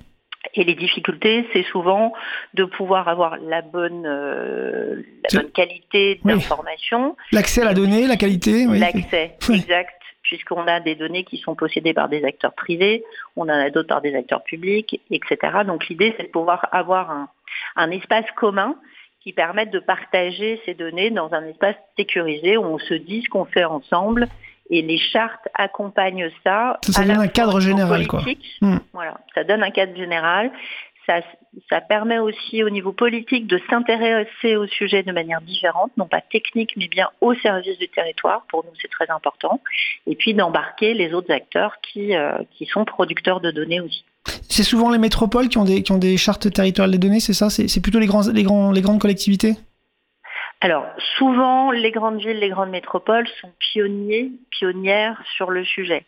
Et 0.53 0.63
les 0.63 0.75
difficultés, 0.75 1.45
c'est 1.51 1.63
souvent 1.63 2.13
de 2.53 2.63
pouvoir 2.63 3.09
avoir 3.09 3.35
la 3.37 3.61
bonne, 3.61 4.05
euh, 4.05 5.01
C'est- 5.27 5.37
la 5.37 5.43
bonne 5.43 5.51
qualité 5.51 6.21
Oui. 6.23 6.33
d'information, 6.33 7.17
L'accès 7.33 7.61
à 7.63 7.65
la 7.65 7.73
donnée, 7.73 8.07
la 8.07 8.15
qualité. 8.15 8.65
oui. 8.65 8.79
l'accès 8.79 9.35
Oui. 9.49 9.57
exact, 9.57 9.99
puisqu'on 10.21 10.65
a 10.67 10.79
des 10.79 10.95
données 10.95 11.25
qui 11.25 11.37
sont 11.39 11.55
possédées 11.55 11.93
par 11.93 12.07
des 12.07 12.23
acteurs 12.23 12.53
privés, 12.53 13.03
on 13.35 13.43
en 13.43 13.49
a 13.49 13.69
d'autres 13.71 13.89
par 13.89 14.01
des 14.01 14.15
acteurs 14.15 14.43
publics, 14.43 15.01
etc. 15.11 15.37
Donc 15.65 15.87
l'idée, 15.89 16.13
c'est 16.15 16.23
de 16.23 16.29
pouvoir 16.31 16.69
avoir 16.71 17.11
un, 17.11 17.27
un 17.75 17.91
espace 17.91 18.25
commun 18.37 18.75
qui 19.21 19.33
permette 19.33 19.71
de 19.71 19.79
partager 19.79 20.61
ces 20.65 20.73
données 20.73 21.09
dans 21.09 21.33
un 21.33 21.45
espace 21.45 21.75
sécurisé 21.97 22.57
où 22.57 22.63
on 22.63 22.79
se 22.79 22.93
dit 22.93 23.21
ce 23.23 23.29
qu'on 23.29 23.45
fait 23.45 23.65
ensemble 23.65 24.27
et 24.69 24.81
les 24.81 24.97
chartes 24.97 25.47
accompagnent 25.53 26.29
ça. 26.43 26.77
Ça, 26.83 27.03
donne 27.03 27.19
un 27.19 27.27
cadre 27.27 27.59
général, 27.59 28.07
quoi. 28.07 28.21
Hmm. 28.61 28.77
Voilà, 28.93 29.19
ça 29.33 29.43
donne 29.43 29.63
un 29.63 29.71
cadre 29.71 29.95
général. 29.95 30.51
Ça, 31.05 31.21
ça 31.69 31.81
permet 31.81 32.19
aussi 32.19 32.63
au 32.63 32.69
niveau 32.69 32.91
politique 32.91 33.47
de 33.47 33.59
s'intéresser 33.67 34.55
au 34.57 34.67
sujet 34.67 35.01
de 35.01 35.11
manière 35.11 35.41
différente, 35.41 35.91
non 35.97 36.05
pas 36.05 36.21
technique, 36.21 36.73
mais 36.77 36.87
bien 36.87 37.09
au 37.19 37.33
service 37.33 37.79
du 37.79 37.89
territoire. 37.89 38.43
Pour 38.49 38.63
nous, 38.63 38.71
c'est 38.79 38.91
très 38.91 39.09
important. 39.09 39.59
Et 40.05 40.15
puis 40.15 40.35
d'embarquer 40.35 40.93
les 40.93 41.13
autres 41.13 41.33
acteurs 41.33 41.77
qui, 41.81 42.15
euh, 42.15 42.37
qui 42.51 42.67
sont 42.67 42.85
producteurs 42.85 43.41
de 43.41 43.49
données 43.49 43.81
aussi. 43.81 44.05
C'est 44.49 44.63
souvent 44.63 44.89
les 44.89 44.97
métropoles 44.97 45.47
qui 45.47 45.57
ont 45.57 45.63
des, 45.63 46.17
chartes 46.17 46.51
territoriales 46.51 46.91
des 46.91 46.97
données, 46.97 47.19
c'est 47.19 47.33
ça? 47.33 47.49
C'est 47.49 47.81
plutôt 47.81 47.99
les, 47.99 48.07
grandes 48.07 48.99
collectivités? 48.99 49.55
Alors, 50.61 50.85
souvent, 51.17 51.71
les 51.71 51.91
grandes 51.91 52.19
villes, 52.19 52.39
les 52.39 52.49
grandes 52.49 52.71
métropoles 52.71 53.29
sont 53.39 53.49
pionniers, 53.59 54.31
pionnières 54.51 55.23
sur 55.37 55.51
le 55.51 55.63
sujet. 55.63 56.05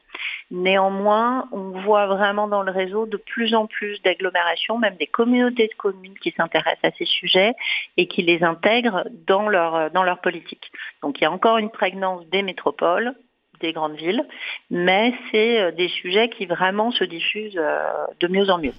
Néanmoins, 0.51 1.47
on 1.53 1.69
voit 1.83 2.07
vraiment 2.07 2.49
dans 2.49 2.61
le 2.61 2.71
réseau 2.73 3.05
de 3.05 3.15
plus 3.15 3.55
en 3.55 3.67
plus 3.67 4.01
d'agglomérations, 4.01 4.77
même 4.77 4.97
des 4.97 5.07
communautés 5.07 5.67
de 5.67 5.73
communes 5.75 6.19
qui 6.21 6.33
s'intéressent 6.35 6.83
à 6.83 6.91
ces 6.97 7.05
sujets 7.05 7.53
et 7.95 8.07
qui 8.07 8.23
les 8.23 8.43
intègrent 8.43 9.05
dans 9.25 9.47
leur 9.47 10.19
politique. 10.19 10.69
Donc, 11.01 11.21
il 11.21 11.23
y 11.23 11.27
a 11.27 11.31
encore 11.31 11.57
une 11.57 11.71
prégnance 11.71 12.25
des 12.27 12.43
métropoles, 12.43 13.15
des 13.61 13.73
grandes 13.73 13.95
villes, 13.95 14.23
mais 14.69 15.13
c'est 15.31 15.59
euh, 15.61 15.71
des 15.71 15.87
sujets 15.87 16.29
qui 16.29 16.45
vraiment 16.45 16.91
se 16.91 17.03
diffusent 17.03 17.57
euh, 17.57 17.79
de 18.19 18.27
mieux 18.27 18.49
en 18.49 18.57
mieux. 18.57 18.73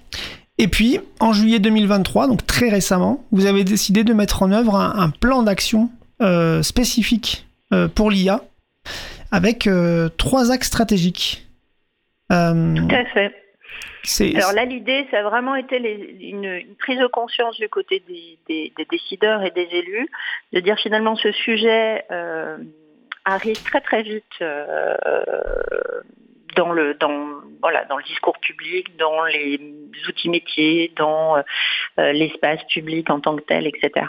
Et 0.59 0.67
puis, 0.67 0.99
en 1.19 1.33
juillet 1.33 1.59
2023, 1.59 2.27
donc 2.27 2.45
très 2.45 2.69
récemment, 2.69 3.23
vous 3.31 3.45
avez 3.47 3.63
décidé 3.63 4.03
de 4.03 4.13
mettre 4.13 4.43
en 4.43 4.51
œuvre 4.51 4.75
un, 4.75 4.93
un 4.99 5.09
plan 5.09 5.41
d'action 5.43 5.89
euh, 6.21 6.61
spécifique 6.61 7.47
euh, 7.73 7.87
pour 7.87 8.11
l'IA 8.11 8.41
avec 9.31 9.65
euh, 9.65 10.09
trois 10.17 10.51
axes 10.51 10.67
stratégiques. 10.67 11.47
Tout 12.29 12.95
à 12.95 13.05
fait. 13.05 13.31
Alors 14.35 14.51
là, 14.53 14.65
l'idée, 14.65 15.07
ça 15.11 15.19
a 15.19 15.23
vraiment 15.23 15.55
été 15.55 15.79
les- 15.79 16.17
une, 16.21 16.43
une 16.43 16.75
prise 16.75 16.99
de 16.99 17.07
conscience 17.07 17.57
du 17.57 17.69
côté 17.69 18.03
des, 18.07 18.37
des- 18.49 18.73
des 18.77 18.85
décideurs 18.91 19.43
et 19.43 19.51
des 19.51 19.67
élus, 19.71 20.07
de 20.51 20.59
dire 20.59 20.77
finalement 20.77 21.15
ce 21.15 21.31
sujet 21.31 22.03
arrive 23.25 23.61
très 23.63 23.81
très 23.81 24.03
vite 24.03 24.23
euh, 24.41 24.95
dans 26.55 26.71
le 26.71 26.93
dans 26.95 27.41
voilà 27.61 27.85
dans 27.85 27.97
le 27.97 28.03
discours 28.03 28.37
public, 28.39 28.95
dans 28.97 29.23
les 29.25 29.59
outils 30.07 30.29
métiers, 30.29 30.91
dans 30.95 31.37
euh, 31.99 32.11
l'espace 32.11 32.63
public 32.65 33.09
en 33.09 33.19
tant 33.19 33.35
que 33.35 33.43
tel, 33.43 33.67
etc. 33.67 34.05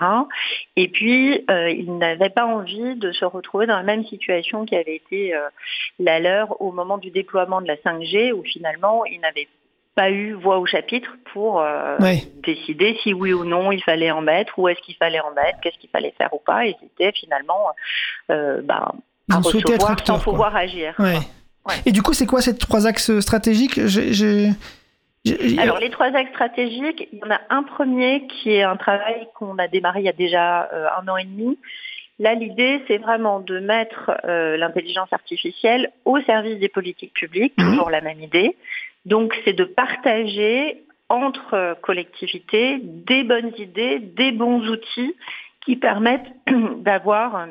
Et 0.76 0.88
puis, 0.88 1.44
euh, 1.50 1.70
ils 1.70 1.96
n'avaient 1.98 2.30
pas 2.30 2.46
envie 2.46 2.96
de 2.96 3.12
se 3.12 3.24
retrouver 3.24 3.66
dans 3.66 3.76
la 3.76 3.82
même 3.82 4.04
situation 4.04 4.64
qui 4.64 4.76
avait 4.76 4.96
été 4.96 5.34
euh, 5.34 5.48
la 5.98 6.18
leur 6.18 6.60
au 6.60 6.72
moment 6.72 6.98
du 6.98 7.10
déploiement 7.10 7.60
de 7.60 7.68
la 7.68 7.76
5G, 7.76 8.32
où 8.32 8.42
finalement, 8.42 9.04
ils 9.04 9.20
n'avaient 9.20 9.48
pas 9.94 10.10
eu 10.10 10.32
voix 10.32 10.58
au 10.58 10.66
chapitre 10.66 11.16
pour 11.32 11.60
euh, 11.60 11.96
décider 12.42 12.96
si 13.02 13.12
oui 13.14 13.32
ou 13.32 13.44
non 13.44 13.70
il 13.72 13.82
fallait 13.82 14.10
en 14.10 14.20
mettre, 14.22 14.58
où 14.58 14.68
est-ce 14.68 14.80
qu'il 14.80 14.96
fallait 14.96 15.20
en 15.20 15.32
mettre, 15.32 15.58
qu'est-ce 15.62 15.78
qu'il 15.78 15.90
fallait 15.90 16.14
faire 16.18 16.32
ou 16.34 16.40
pas. 16.44 16.66
Ils 16.66 16.76
étaient 16.82 17.12
finalement 17.12 17.66
euh, 18.30 18.60
bah, 18.62 18.92
à 19.30 19.36
recevoir 19.38 19.90
acteurs, 19.92 20.06
sans 20.18 20.22
quoi. 20.24 20.32
pouvoir 20.32 20.56
agir. 20.56 20.94
Ouais. 20.98 21.18
Ouais. 21.66 21.74
Et 21.86 21.92
du 21.92 22.02
coup, 22.02 22.12
c'est 22.12 22.26
quoi 22.26 22.42
ces 22.42 22.56
trois 22.58 22.86
axes 22.86 23.20
stratégiques? 23.20 23.78
Alors 25.58 25.78
les 25.78 25.88
trois 25.90 26.14
axes 26.14 26.30
stratégiques, 26.30 27.08
il 27.12 27.18
y 27.18 27.24
en 27.24 27.30
a 27.30 27.40
un 27.48 27.62
premier 27.62 28.26
qui 28.26 28.50
est 28.52 28.62
un 28.62 28.76
travail 28.76 29.26
qu'on 29.34 29.56
a 29.58 29.68
démarré 29.68 30.00
il 30.00 30.06
y 30.06 30.08
a 30.10 30.12
déjà 30.12 30.68
euh, 30.72 30.86
un 31.00 31.08
an 31.08 31.16
et 31.16 31.24
demi. 31.24 31.58
Là, 32.18 32.34
l'idée, 32.34 32.80
c'est 32.86 32.98
vraiment 32.98 33.40
de 33.40 33.58
mettre 33.58 34.12
euh, 34.24 34.56
l'intelligence 34.56 35.12
artificielle 35.12 35.90
au 36.04 36.20
service 36.20 36.58
des 36.60 36.68
politiques 36.68 37.14
publiques, 37.14 37.54
Mhm. 37.58 37.70
toujours 37.70 37.90
la 37.90 38.02
même 38.02 38.20
idée. 38.20 38.56
Donc, 39.04 39.34
c'est 39.44 39.52
de 39.52 39.64
partager 39.64 40.84
entre 41.08 41.76
collectivités 41.82 42.78
des 42.82 43.24
bonnes 43.24 43.52
idées, 43.58 43.98
des 43.98 44.32
bons 44.32 44.66
outils 44.68 45.14
qui 45.64 45.76
permettent 45.76 46.32
d'avoir 46.78 47.48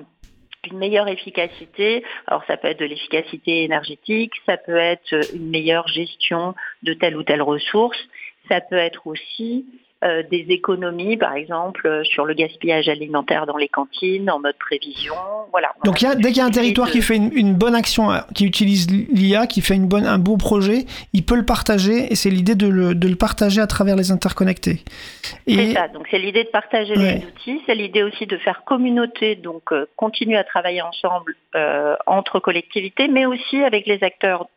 une 0.70 0.78
meilleure 0.78 1.08
efficacité. 1.08 2.04
Alors 2.28 2.44
ça 2.46 2.58
peut 2.58 2.70
être 2.70 2.80
de 2.80 2.86
l'efficacité 2.86 3.64
énergétique, 3.64 4.34
ça 4.46 4.58
peut 4.58 4.78
être 4.78 5.14
une 5.34 5.50
meilleure 5.50 5.88
gestion 5.88 6.56
de 6.84 6.94
telle 6.94 7.18
ou 7.18 7.24
telle 7.24 7.42
ressource, 7.42 7.98
ça 8.48 8.62
peut 8.62 8.78
être 8.78 9.08
aussi 9.08 9.66
euh, 10.04 10.22
des 10.30 10.46
économies, 10.50 11.16
par 11.18 11.34
exemple, 11.34 11.88
euh, 11.88 12.04
sur 12.04 12.26
le 12.26 12.34
gaspillage 12.34 12.90
alimentaire 12.90 13.46
dans 13.46 13.56
les 13.58 13.70
cantines, 13.70 14.30
en 14.30 14.40
mode 14.40 14.58
prévision. 14.60 15.14
Voilà. 15.52 15.74
On 15.82 15.88
Donc, 15.88 16.02
il 16.02 16.06
y 16.06 16.08
a- 16.08 16.16
dès 16.16 16.30
qu'il 16.30 16.38
y 16.38 16.42
a 16.42 16.46
un 16.46 16.52
territoire 16.52 16.88
de- 16.88 16.92
qui 16.92 17.02
fait 17.02 17.16
une, 17.16 17.32
une 17.34 17.54
bonne 17.54 17.74
action, 17.76 18.12
euh, 18.12 18.20
qui 18.36 18.46
utilise 18.46 18.90
l'IA, 18.92 19.48
qui 19.48 19.62
fait 19.62 19.76
une 19.76 19.88
bonne, 19.88 20.06
un 20.06 20.18
beau 20.18 20.36
projet, 20.36 20.86
il 21.14 21.24
peut 21.24 21.36
le 21.36 21.46
partager 21.46 22.12
et 22.12 22.16
c'est 22.16 22.30
l'idée 22.30 22.56
de 22.56 22.68
le, 22.68 22.96
de 22.96 23.08
le 23.08 23.16
partager 23.16 23.62
à 23.62 23.68
travers 23.68 23.96
les 23.96 24.12
interconnectés. 24.12 24.80
C'est 25.48 25.74
ça, 25.74 25.88
donc 25.88 26.08
c'est 26.12 26.20
l'idée 26.20 26.44
de 26.44 26.50
partager 26.50 26.98
Ouais. 26.98 27.16
les 27.20 27.26
outils, 27.26 27.62
c'est 27.66 27.76
l'idée 27.76 28.04
aussi 28.04 28.26
de 28.26 28.38
faire 28.38 28.64
communauté, 28.66 29.36
donc 29.36 29.72
euh, 29.72 29.86
continuer 29.96 30.38
à 30.38 30.44
travailler 30.44 30.82
ensemble 30.82 31.36
euh, 31.56 31.96
entre 32.08 32.40
collectivités, 32.40 33.08
mais 33.08 33.26
aussi 33.26 33.64
avec 33.64 33.86
les 33.86 34.04
acteurs 34.04 34.48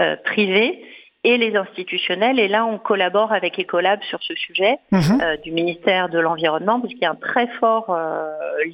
euh, 0.00 0.16
privés 0.24 0.82
et 1.28 1.36
les 1.38 1.56
institutionnels. 1.56 2.38
Et 2.38 2.48
là, 2.48 2.64
on 2.64 2.78
collabore 2.78 3.32
avec 3.32 3.58
Ecolab 3.58 4.00
sur 4.10 4.20
ce 4.22 4.34
sujet 4.34 4.78
Mhm. 4.92 5.20
euh, 5.20 5.36
du 5.44 5.50
ministère 5.50 6.08
de 6.08 6.18
l'Environnement, 6.18 6.80
parce 6.80 6.92
qu'il 6.92 7.02
y 7.02 7.06
a 7.06 7.10
un 7.10 7.22
très 7.30 7.48
fort 7.58 7.86
euh, 7.90 8.30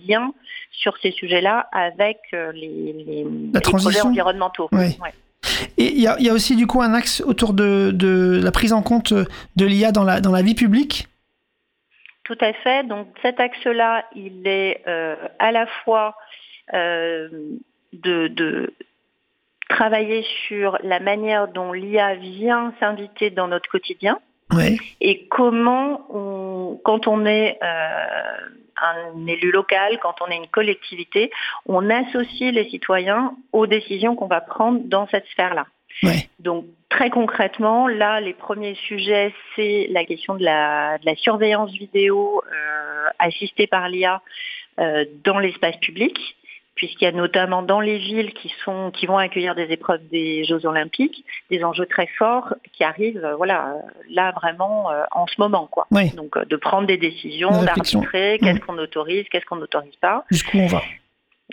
lien 0.07 0.33
sur 0.71 0.97
ces 0.99 1.13
sujets-là 1.13 1.69
avec 1.73 2.19
euh, 2.35 2.53
les, 2.53 2.93
les- 3.07 3.27
les 3.55 3.61
projets 3.61 4.03
environnementaux. 4.03 4.69
Ouais. 4.73 4.91
Et 5.79 5.89
il 5.97 6.01
y 6.01 6.07
a, 6.07 6.17
il 6.19 6.27
y 6.27 6.31
a 6.31 6.33
aussi 6.33 6.55
du 6.57 6.67
coup 6.67 6.81
un 6.83 6.95
axe 6.95 7.23
autour 7.27 7.53
de, 7.55 7.91
de 7.93 8.41
la 8.43 8.53
prise 8.53 8.73
en 8.73 8.83
compte 8.83 9.13
de 9.15 9.65
l'IA 9.67 9.91
dans 9.93 10.05
la, 10.05 10.21
dans 10.21 10.33
la 10.33 10.43
vie 10.43 10.55
publique? 10.55 11.09
Tout 12.25 12.39
à 12.41 12.53
fait. 12.53 12.87
Donc 12.87 13.09
cet 13.23 13.41
axe-là, 13.41 14.05
il 14.15 14.47
est 14.47 14.83
à 15.39 15.51
la 15.53 15.67
fois 15.85 16.15
de, 16.73 18.29
de 18.29 18.73
travailler 19.75 20.25
sur 20.47 20.79
la 20.83 21.01
manière 21.01 21.49
dont 21.49 21.73
l'IA 21.73 22.15
vient 22.15 22.73
s'inviter 22.81 23.31
dans 23.31 23.49
notre 23.49 23.69
quotidien 23.71 24.19
et 25.01 25.27
comment, 25.29 26.07
on, 26.11 26.79
quand 26.85 27.07
on 27.07 27.25
est 27.25 27.59
euh, 27.63 28.37
un 28.83 29.27
élu 29.27 29.51
local, 29.51 29.99
quand 30.03 30.17
on 30.21 30.31
est 30.31 30.37
une 30.37 30.49
collectivité, 30.49 31.31
on 31.67 31.89
associe 31.91 32.53
les 32.53 32.69
citoyens 32.69 33.35
aux 33.53 33.67
décisions 33.67 34.15
qu'on 34.15 34.27
va 34.27 34.41
prendre 34.41 34.81
dans 34.85 35.07
cette 35.09 35.27
sphère-là. 35.29 35.67
Donc 36.41 36.65
très 36.89 37.11
concrètement, 37.11 37.87
là, 37.87 38.21
les 38.21 38.33
premiers 38.35 38.75
sujets, 38.75 39.33
c'est 39.55 39.87
la 39.91 40.05
question 40.05 40.35
de 40.35 40.45
la, 40.45 40.99
de 40.99 41.07
la 41.07 41.15
surveillance 41.17 41.71
vidéo 41.71 42.43
euh, 42.45 43.09
assistée 43.19 43.67
par 43.67 43.89
l'IA 43.89 44.21
euh, 44.81 45.05
dans 45.23 45.39
l'espace 45.39 45.77
public, 45.77 46.19
puisqu'il 46.75 47.05
y 47.05 47.09
a 47.09 47.13
notamment 47.13 47.63
dans 47.63 47.81
les 47.81 47.99
villes 47.99 48.33
qui 48.33 48.53
sont 48.65 48.91
qui 48.91 49.07
vont 49.07 49.19
accueillir 49.19 49.55
des 49.55 49.71
épreuves 49.71 50.01
des 50.09 50.45
Jeux 50.45 50.65
Olympiques, 50.67 51.25
des 51.51 51.65
enjeux 51.65 51.87
très 51.87 52.07
forts 52.19 52.55
qui 52.73 52.85
arrivent, 52.85 53.25
euh, 53.25 53.37
voilà, 53.37 53.77
là 54.11 54.33
vraiment 54.33 54.91
euh, 54.91 55.05
en 55.13 55.27
ce 55.27 55.35
moment, 55.39 55.67
quoi. 55.71 55.87
Donc 56.15 56.37
euh, 56.37 56.45
de 56.45 56.57
prendre 56.57 56.87
des 56.87 56.97
décisions, 56.97 57.51
d'arbitrer, 57.63 58.39
qu'est-ce 58.41 58.61
qu'on 58.61 58.79
autorise, 58.79 59.27
qu'est-ce 59.31 59.45
qu'on 59.47 59.57
n'autorise 59.57 59.97
pas. 59.97 60.25
Jusqu'où 60.31 60.59
on 60.59 60.67
va. 60.67 60.83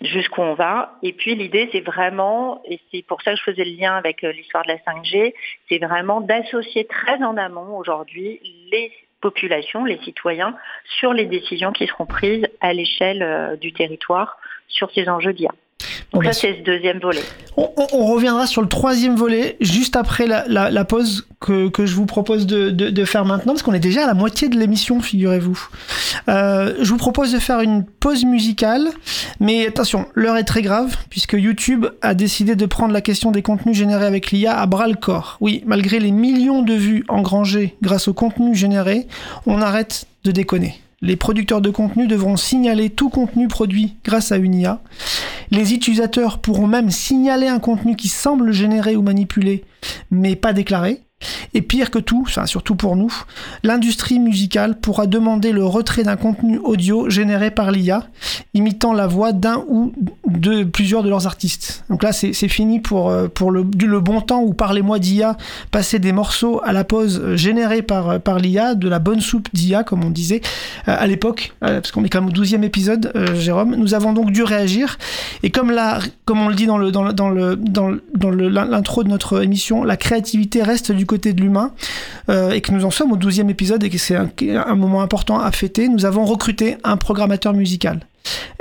Jusqu'où 0.01 0.41
on 0.41 0.53
va. 0.53 0.93
Et 1.03 1.11
puis 1.11 1.35
l'idée, 1.35 1.67
c'est 1.73 1.81
vraiment, 1.81 2.61
et 2.65 2.79
c'est 2.91 3.01
pour 3.05 3.21
ça 3.21 3.31
que 3.31 3.37
je 3.37 3.43
faisais 3.43 3.65
le 3.65 3.71
lien 3.71 3.95
avec 3.95 4.23
euh, 4.23 4.31
l'histoire 4.31 4.63
de 4.63 4.69
la 4.69 4.77
5G, 4.77 5.33
c'est 5.67 5.79
vraiment 5.79 6.21
d'associer 6.21 6.85
très 6.85 7.21
en 7.21 7.35
amont 7.35 7.77
aujourd'hui 7.77 8.39
les 8.71 8.91
populations, 9.19 9.83
les 9.83 9.99
citoyens, 9.99 10.55
sur 10.99 11.13
les 11.13 11.25
décisions 11.25 11.73
qui 11.73 11.87
seront 11.87 12.05
prises 12.05 12.47
à 12.61 12.71
l'échelle 12.71 13.57
du 13.59 13.73
territoire 13.73 14.37
sur 14.69 14.89
ces 14.93 15.07
enjeux 15.09 15.33
d'IA. 15.33 15.49
Donc 16.11 16.23
Bon, 16.23 16.31
ça, 16.31 16.33
c'est 16.33 16.57
ce 16.57 16.63
deuxième 16.63 16.99
volet. 16.99 17.21
On, 17.55 17.69
on- 17.77 17.87
on 17.93 18.05
reviendra 18.07 18.47
sur 18.47 18.61
le 18.61 18.67
troisième 18.67 19.15
volet 19.15 19.55
juste 19.61 19.95
après 19.95 20.25
la, 20.27 20.43
la- 20.47 20.71
la 20.71 20.83
pause 20.83 21.27
que, 21.39 21.69
que 21.69 21.85
je 21.85 21.93
vous 21.95 22.05
propose 22.07 22.47
de, 22.47 22.69
de- 22.71 22.89
de 22.89 23.05
faire 23.05 23.25
maintenant, 23.25 23.53
parce 23.53 23.61
qu'on 23.63 23.73
est 23.73 23.79
déjà 23.79 24.03
à 24.03 24.07
la 24.07 24.13
moitié 24.15 24.49
de 24.49 24.57
l'émission, 24.57 24.99
figurez-vous. 25.01 25.67
Euh, 26.27 26.75
je 26.81 26.89
vous 26.89 26.97
propose 26.97 27.31
de 27.31 27.39
faire 27.39 27.61
une 27.61 27.85
pause 27.85 28.25
musicale, 28.25 28.87
mais 29.39 29.67
attention, 29.67 30.07
l'heure 30.15 30.35
est 30.37 30.43
très 30.43 30.63
grave, 30.63 30.97
puisque 31.09 31.33
YouTube 31.33 31.85
a 32.01 32.13
décidé 32.15 32.55
de 32.55 32.65
prendre 32.65 32.91
la 32.93 33.01
question 33.01 33.31
des 33.31 33.41
contenus 33.43 33.77
générés 33.77 34.05
avec 34.05 34.31
l'IA 34.31 34.59
à 34.59 34.65
bras 34.65 34.87
le 34.87 34.95
corps. 34.95 35.37
Oui, 35.41 35.63
malgré 35.65 35.99
les 35.99 36.11
millions 36.11 36.61
de 36.63 36.73
vues 36.73 37.05
engrangées 37.07 37.75
grâce 37.81 38.07
aux 38.07 38.13
contenus 38.13 38.57
générés, 38.57 39.07
on 39.45 39.61
arrête 39.61 40.07
de 40.23 40.31
déconner. 40.31 40.75
Les 41.01 41.15
producteurs 41.15 41.61
de 41.61 41.69
contenu 41.69 42.07
devront 42.07 42.35
signaler 42.35 42.89
tout 42.89 43.09
contenu 43.09 43.47
produit 43.47 43.95
grâce 44.03 44.33
à 44.33 44.37
une 44.37 44.53
IA. 44.53 44.81
Les 45.49 45.73
utilisateurs 45.73 46.39
pourront 46.39 46.67
même 46.67 46.91
signaler 46.91 47.47
un 47.47 47.59
contenu 47.59 47.95
qui 47.95 48.09
semble 48.09 48.51
généré 48.51 48.97
ou 48.97 49.01
manipulé, 49.01 49.63
mais 50.11 50.35
pas 50.35 50.51
déclaré. 50.51 51.01
Et 51.53 51.61
pire 51.61 51.91
que 51.91 51.99
tout, 51.99 52.23
enfin 52.27 52.45
surtout 52.45 52.75
pour 52.75 52.95
nous, 52.95 53.11
l'industrie 53.63 54.19
musicale 54.19 54.79
pourra 54.79 55.05
demander 55.07 55.51
le 55.51 55.65
retrait 55.65 56.03
d'un 56.03 56.15
contenu 56.15 56.59
audio 56.59 57.09
généré 57.09 57.51
par 57.51 57.71
l'IA, 57.71 58.03
imitant 58.53 58.93
la 58.93 59.07
voix 59.07 59.33
d'un 59.33 59.63
ou 59.67 59.91
de 60.27 60.63
plusieurs 60.63 61.03
de 61.03 61.09
leurs 61.09 61.27
artistes. 61.27 61.83
Donc 61.89 62.03
là, 62.03 62.13
c'est 62.13 62.33
fini 62.47 62.79
pour, 62.79 63.09
euh, 63.09 63.27
pour 63.27 63.51
le, 63.51 63.63
bon 63.63 64.21
temps 64.21 64.41
où 64.41 64.53
parlez-moi 64.53 64.99
d'IA, 64.99 65.35
passer 65.71 65.99
des 65.99 66.11
morceaux 66.13 66.61
à 66.63 66.71
la 66.71 66.83
pause 66.85 67.19
euh, 67.21 67.35
générés 67.35 67.81
par, 67.81 68.09
euh, 68.11 68.19
par 68.19 68.39
l'IA, 68.39 68.75
de 68.75 68.87
la 68.87 68.99
bonne 68.99 69.19
soupe 69.21 69.49
d'IA, 69.53 69.83
comme 69.83 70.03
on 70.05 70.09
disait 70.11 70.41
à 70.85 71.05
l'époque, 71.07 71.53
parce 71.59 71.91
qu'on 71.91 72.03
est 72.03 72.09
quand 72.09 72.21
même 72.21 72.29
au 72.29 72.33
12e 72.33 72.63
épisode, 72.63 73.11
Jérôme. 73.35 73.75
Nous 73.75 73.93
avons 73.93 74.13
donc 74.13 74.31
dû 74.31 74.43
réagir. 74.43 74.97
Et 75.43 75.49
comme, 75.49 75.71
la, 75.71 75.99
comme 76.25 76.39
on 76.41 76.47
le 76.47 76.55
dit 76.55 76.65
dans 76.65 76.79
dans 76.91 77.03
le 77.03 77.11
dans 77.13 77.29
le 77.29 77.55
dans, 77.55 77.89
le- 77.89 78.05
dans 78.15 78.31
l'intro 78.31 79.03
de 79.03 79.09
notre 79.09 79.43
émission, 79.43 79.83
la 79.83 79.97
créativité 79.97 80.63
reste 80.63 80.91
du 80.91 81.05
côté 81.09 81.33
de 81.33 81.41
l'humain 81.41 81.71
euh, 82.29 82.51
et 82.51 82.61
que 82.61 82.71
nous 82.71 82.85
en 82.85 82.91
sommes 82.91 83.11
au 83.11 83.17
12e 83.17 83.49
épisode 83.49 83.83
et 83.83 83.89
que 83.89 83.97
c'est 83.97 84.15
un, 84.15 84.75
moment 84.75 85.01
important 85.01 85.39
à 85.39 85.51
fêter. 85.51 85.89
Nous 85.89 86.05
avons 86.05 86.23
recruté 86.23 86.77
un 86.83 86.95
programmateur 86.97 87.53
musical. 87.53 88.01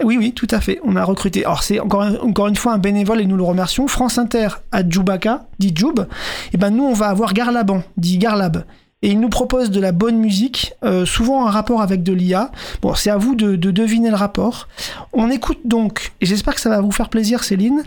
Oui, 0.03 0.17
oui, 0.19 0.33
tout 0.33 0.47
à 0.51 0.61
fait. 0.61 0.81
On 0.83 0.97
a 0.97 1.05
recruté. 1.05 1.45
Alors, 1.45 1.63
c'est 1.63 1.79
encore, 1.79 2.07
encore 2.23 2.49
une 2.49 2.57
fois 2.57 2.73
un 2.73 2.79
bénévole 2.79 3.21
et 3.21 3.27
nous 3.27 3.37
le 3.37 3.43
remercions. 3.43 3.87
France 3.87 4.17
Inter 4.17 4.49
à 4.73 4.89
Djoubaka, 4.89 5.47
dit 5.59 5.73
Djoub. 5.75 6.07
Et 6.55 6.57
ben, 6.57 6.71
nous, 6.71 6.85
on 6.85 6.95
va 6.95 7.09
avoir 7.09 7.35
Garlaban, 7.35 7.83
dit 7.99 8.17
Garlab. 8.19 8.65
Et 9.03 9.11
il 9.11 9.21
nous 9.21 9.29
propose 9.29 9.71
de 9.71 9.81
la 9.81 9.93
bonne 9.93 10.17
musique, 10.19 10.73
euh, 10.85 11.05
souvent 11.05 11.43
en 11.43 11.51
rapport 11.51 11.83
avec 11.83 12.03
de 12.03 12.13
l'IA. 12.13 12.51
Bon, 12.83 12.95
c'est 12.95 13.11
à 13.11 13.17
vous 13.19 13.35
de, 13.37 13.55
de 13.57 13.71
deviner 13.71 14.09
le 14.11 14.17
rapport. 14.17 14.67
On 15.13 15.31
écoute 15.31 15.61
donc, 15.65 16.13
et 16.21 16.27
j'espère 16.27 16.55
que 16.55 16.61
ça 16.61 16.71
va 16.71 16.81
vous 16.81 16.91
faire 16.91 17.09
plaisir, 17.09 17.45
Céline, 17.45 17.85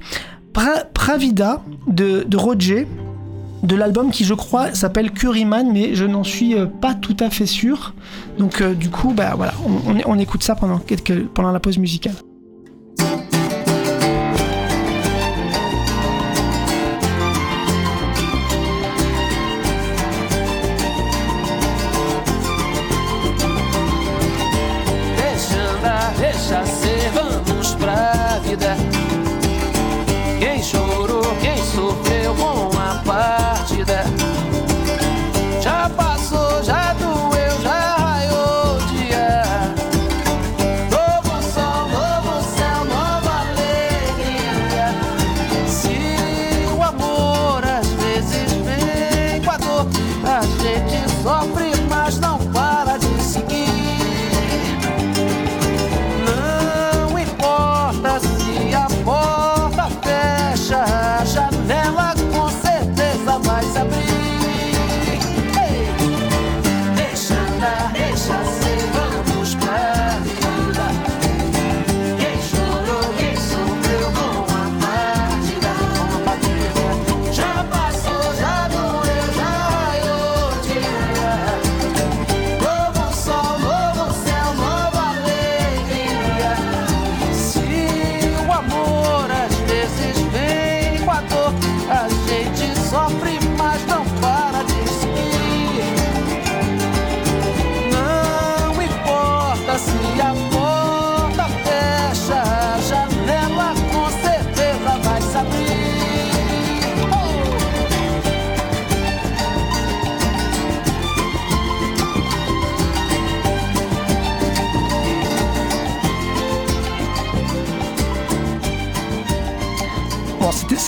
Pra- 0.53 0.86
Pravida 0.94 1.62
de 1.88 2.38
Roger, 2.38 2.88
de 3.63 3.75
l'album 3.75 4.12
qui, 4.12 4.24
je 4.24 4.34
crois, 4.34 4.74
s'appelle 4.74 5.12
Curryman, 5.12 5.72
mais 5.72 5.96
je 5.96 6.06
n'en 6.06 6.24
suis 6.24 6.56
euh, 6.56 6.65
pas 6.65 6.94
tout 6.94 7.18
à 7.20 7.30
fait 7.30 7.46
sûr. 7.46 7.94
Donc, 8.38 8.62
euh, 8.62 8.74
du 8.74 8.89
coup, 8.89 9.13
bah 9.13 9.34
voilà, 9.36 9.53
on, 10.06 10.20
écoute 10.20 10.44
ça 10.44 10.56
pendant 10.56 11.51
la 11.51 11.60
pause 11.60 11.77
musicale. 11.77 12.15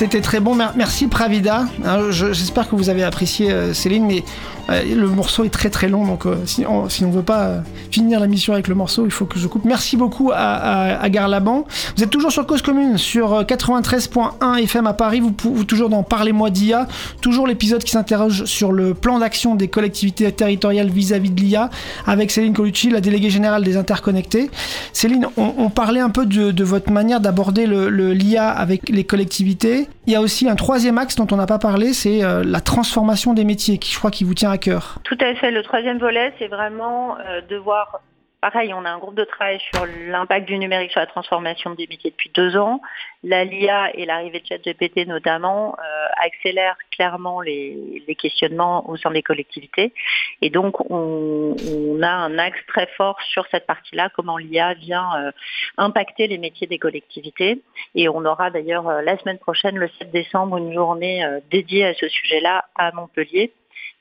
C'était- 0.03 0.21
très 0.21 0.39
bon. 0.39 0.55
Mer- 0.55 0.73
Merci 0.75 1.07
Pravida. 1.07 1.65
Hein, 1.85 1.99
je- 2.11 2.33
J'espère 2.33 2.69
que 2.69 2.75
vous 2.75 2.89
avez 2.89 3.03
apprécié 3.03 3.51
euh, 3.51 3.73
Céline, 3.73 4.05
mais 4.05 4.23
le 4.69 5.07
morceau 5.07 5.43
est 5.43 5.49
très 5.49 5.69
très 5.69 5.89
long, 5.89 6.05
donc 6.05 6.25
euh, 6.25 6.35
si, 6.45 6.65
on, 6.65 6.89
si 6.89 7.03
veut 7.03 7.21
pas 7.21 7.43
euh, 7.43 7.59
finir 7.91 8.19
la 8.19 8.27
mission 8.27 8.53
avec 8.53 8.67
le 8.67 8.75
morceau, 8.75 9.05
il 9.05 9.11
faut 9.11 9.25
que 9.25 9.39
je 9.39 9.47
coupe. 9.47 9.65
Merci 9.65 9.97
beaucoup 9.97 10.31
à, 10.31 10.37
à, 10.37 11.01
à 11.01 11.09
Garlaban. 11.09 11.65
Vous 11.95 12.03
êtes 12.03 12.09
toujours 12.09 12.31
sur 12.31 12.45
Cause 12.45 12.61
Commune, 12.61 12.97
sur 12.97 13.33
euh, 13.33 13.43
93.1 13.43 14.63
FM 14.63 14.87
à 14.87 14.93
Paris. 14.93 15.19
Vous, 15.19 15.33
vous 15.43 15.63
toujours 15.63 15.89
dans 15.89 16.03
Parlez-moi 16.03 16.49
d'IA. 16.49 16.87
Toujours 17.21 17.47
l'épisode 17.47 17.83
qui 17.83 17.91
s'interroge 17.91 18.45
sur 18.45 18.71
le 18.71 18.93
plan 18.93 19.19
d'action 19.19 19.55
des 19.55 19.67
collectivités 19.67 20.31
territoriales 20.31 20.89
vis-à-vis 20.89 21.31
de 21.31 21.41
l'IA, 21.41 21.69
avec 22.05 22.31
Céline 22.31 22.53
Colucci, 22.53 22.89
la 22.89 23.01
déléguée 23.01 23.29
générale 23.29 23.63
des 23.63 23.77
interconnectés. 23.77 24.49
Céline, 24.93 25.27
on, 25.37 25.69
parlait 25.69 25.99
un 25.99 26.09
peu 26.09 26.25
de, 26.25 26.63
votre 26.63 26.91
manière 26.91 27.19
d'aborder 27.19 27.67
l'IA 27.67 28.49
avec 28.49 28.89
les 28.89 29.03
collectivités. 29.03 29.87
Il 30.05 30.13
y 30.13 30.15
a 30.15 30.21
aussi 30.21 30.47
un 30.47 30.55
troisième 30.55 30.97
axe 30.97 31.15
dont 31.15 31.27
on 31.31 31.37
n'a 31.37 31.45
pas 31.45 31.59
parlé, 31.59 31.93
c'est 31.93 32.23
euh, 32.23 32.43
la 32.43 32.59
transformation 32.59 33.33
des 33.33 33.43
métiers, 33.43 33.77
qui 33.77 33.91
je 33.91 33.97
crois 33.97 34.11
qui 34.11 34.23
vous 34.23 34.33
tient 34.33 34.51
à 34.53 34.57
cœur. 34.57 34.99
Tout 35.03 35.17
à 35.19 35.35
fait. 35.35 35.51
Le 35.51 35.63
troisième 35.63 35.97
volet, 35.97 36.31
c'est 36.39 36.47
vraiment 36.47 37.17
euh, 37.19 37.41
de 37.41 37.57
voir. 37.57 38.01
Pareil, 38.39 38.73
on 38.73 38.83
a 38.83 38.89
un 38.89 38.97
groupe 38.97 39.15
de 39.15 39.23
travail 39.23 39.57
sur 39.73 39.85
l'impact 39.85 40.45
du 40.45 40.57
numérique 40.57 40.91
sur 40.91 40.99
la 40.99 41.07
transformation 41.07 41.75
des 41.75 41.87
métiers 41.87 42.11
depuis 42.11 42.29
deux 42.35 42.57
ans. 42.57 42.81
La 43.23 43.45
LIA 43.45 43.95
et 43.95 44.05
l'arrivée 44.05 44.41
de 44.41 44.45
ChatGPT 44.45 45.07
notamment 45.07 45.77
euh, 45.79 46.07
accélèrent 46.17 46.75
clairement 46.91 47.39
les, 47.39 48.03
questionnements 48.19 48.89
au 48.89 48.97
sein 48.97 49.11
des 49.11 49.23
collectivités. 49.23 49.93
Et 50.41 50.49
donc, 50.49 50.91
on, 50.91 51.55
a 52.03 52.11
un 52.11 52.37
axe 52.37 52.59
très 52.67 52.87
fort 52.97 53.17
sur 53.21 53.47
cette 53.49 53.65
partie-là, 53.65 54.09
comment 54.13 54.37
l'IA 54.37 54.73
vient 54.73 55.09
euh, 55.15 55.31
impacter 55.77 56.27
les 56.27 56.37
métiers 56.37 56.67
des 56.67 56.79
collectivités. 56.79 57.61
Et 57.95 58.09
on 58.09 58.25
aura 58.25 58.51
d'ailleurs 58.51 59.01
la 59.03 59.17
semaine 59.19 59.39
prochaine, 59.39 59.77
le 59.77 59.87
7 59.99 60.11
décembre, 60.11 60.57
une 60.57 60.73
journée 60.73 61.25
dédiée 61.49 61.85
à 61.85 61.93
ce 61.93 62.09
sujet-là 62.09 62.65
à 62.75 62.91
Montpellier 62.91 63.53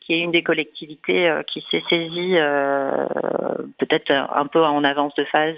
qui 0.04 0.14
est 0.14 0.20
une 0.20 0.32
des 0.32 0.42
collectivités 0.42 1.28
euh, 1.28 1.42
qui 1.42 1.64
s'est 1.70 1.82
saisie 1.88 2.34
euh, 2.36 3.06
peut-être 3.78 4.10
un 4.10 4.46
peu 4.46 4.62
en 4.64 4.84
avance 4.84 5.14
de 5.14 5.24
phase 5.24 5.56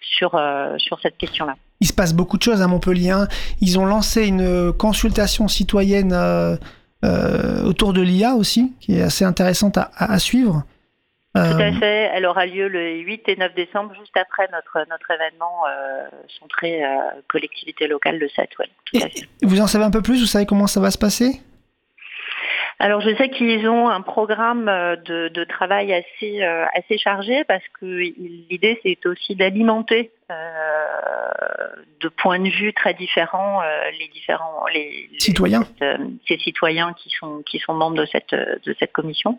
sur, 0.00 0.34
euh, 0.34 0.76
sur 0.78 1.00
cette 1.00 1.16
question-là. 1.18 1.54
Il 1.80 1.86
se 1.86 1.92
passe 1.92 2.14
beaucoup 2.14 2.36
de 2.38 2.42
choses 2.42 2.62
à 2.62 2.66
Montpellier. 2.66 3.10
hein. 3.10 3.28
Ils 3.60 3.78
ont 3.78 3.86
lancé 3.86 4.26
une 4.26 4.72
consultation 4.72 5.48
citoyenne 5.48 6.12
euh, 6.12 6.56
euh, 7.04 7.62
autour 7.64 7.92
de 7.92 8.00
l'IA 8.00 8.34
aussi, 8.34 8.72
qui 8.80 8.96
est 8.98 9.02
assez 9.02 9.24
intéressante 9.24 9.76
à, 9.76 10.18
suivre. 10.18 10.62
Tout 11.34 11.40
à 11.40 11.72
fait. 11.72 12.10
Elle 12.14 12.26
aura 12.26 12.46
lieu 12.46 12.68
le 12.68 12.92
8 13.00 13.22
et 13.28 13.36
9 13.36 13.54
décembre, 13.56 13.92
juste 13.98 14.16
après 14.16 14.48
notre, 14.52 14.88
notre 14.88 15.10
événement 15.10 15.64
euh, 15.68 16.04
centré 16.38 16.84
euh, 16.84 16.88
collectivité 17.28 17.88
locale 17.88 18.18
le 18.18 18.28
7. 18.28 18.48
Ouais, 18.58 18.68
tout 18.86 18.98
à 19.02 19.06
Et- 19.06 19.10
fait. 19.10 19.26
Vous 19.42 19.60
en 19.60 19.66
savez 19.66 19.84
un 19.84 19.90
peu 19.90 20.00
plus? 20.00 20.20
Vous 20.20 20.26
savez 20.26 20.46
comment 20.46 20.68
ça 20.68 20.80
va 20.80 20.90
se 20.92 20.98
passer? 20.98 21.40
Alors 22.78 23.00
je 23.00 23.14
sais 23.16 23.28
qu'ils 23.28 23.68
ont 23.68 23.88
un 23.88 24.00
programme 24.00 24.68
euh, 24.68 24.96
de, 24.96 25.44
travail 25.44 25.92
assez, 25.92 26.42
euh, 26.42 26.64
assez 26.74 26.98
chargé 26.98 27.44
parce 27.44 27.64
que 27.80 27.86
l'idée 27.86 28.80
c'est 28.82 29.06
aussi 29.06 29.36
d'alimenter 29.36 30.10
de 32.00 32.08
points 32.08 32.38
de 32.38 32.48
vue 32.48 32.72
très 32.72 32.94
différents 32.94 33.62
euh, 33.62 33.90
les 33.98 34.08
différents 34.08 34.66
les, 34.72 35.08
Citoyens. 35.18 35.64
euh, 35.82 35.96
ces 36.26 36.38
citoyens 36.38 36.92
qui 36.94 37.10
sont 37.10 37.42
qui 37.42 37.58
sont 37.58 37.74
membres 37.74 37.96
de 37.96 38.06
cette 38.06 38.32
euh, 38.32 38.56
de 38.64 38.74
cette 38.78 38.92
commission. 38.92 39.38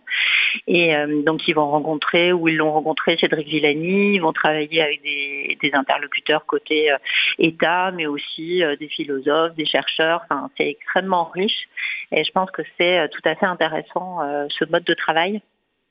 Et 0.67 0.95
euh, 0.95 1.21
donc 1.23 1.47
ils 1.47 1.53
vont 1.53 1.69
rencontrer 1.69 2.33
ou 2.33 2.47
ils 2.47 2.57
l'ont 2.57 2.71
rencontré 2.71 3.17
Cédric 3.17 3.47
Villani. 3.47 4.15
Ils 4.15 4.19
vont 4.19 4.33
travailler 4.33 4.81
avec 4.81 5.01
des, 5.03 5.57
des 5.61 5.71
interlocuteurs 5.73 6.45
côté 6.45 6.91
euh, 6.91 6.97
État 7.39 7.91
mais 7.91 8.07
aussi 8.07 8.63
euh, 8.63 8.75
des 8.75 8.87
philosophes 8.89 9.55
des 9.55 9.65
chercheurs. 9.65 10.21
Enfin 10.25 10.49
c'est 10.57 10.67
extrêmement 10.69 11.25
riche. 11.25 11.67
Et 12.11 12.23
je 12.23 12.31
pense 12.31 12.51
que 12.51 12.61
c'est 12.77 12.99
euh, 12.99 13.07
tout 13.07 13.21
à 13.25 13.35
fait 13.35 13.45
intéressant 13.45 14.21
euh, 14.21 14.47
ce 14.49 14.65
mode 14.65 14.83
de 14.83 14.93
travail 14.93 15.41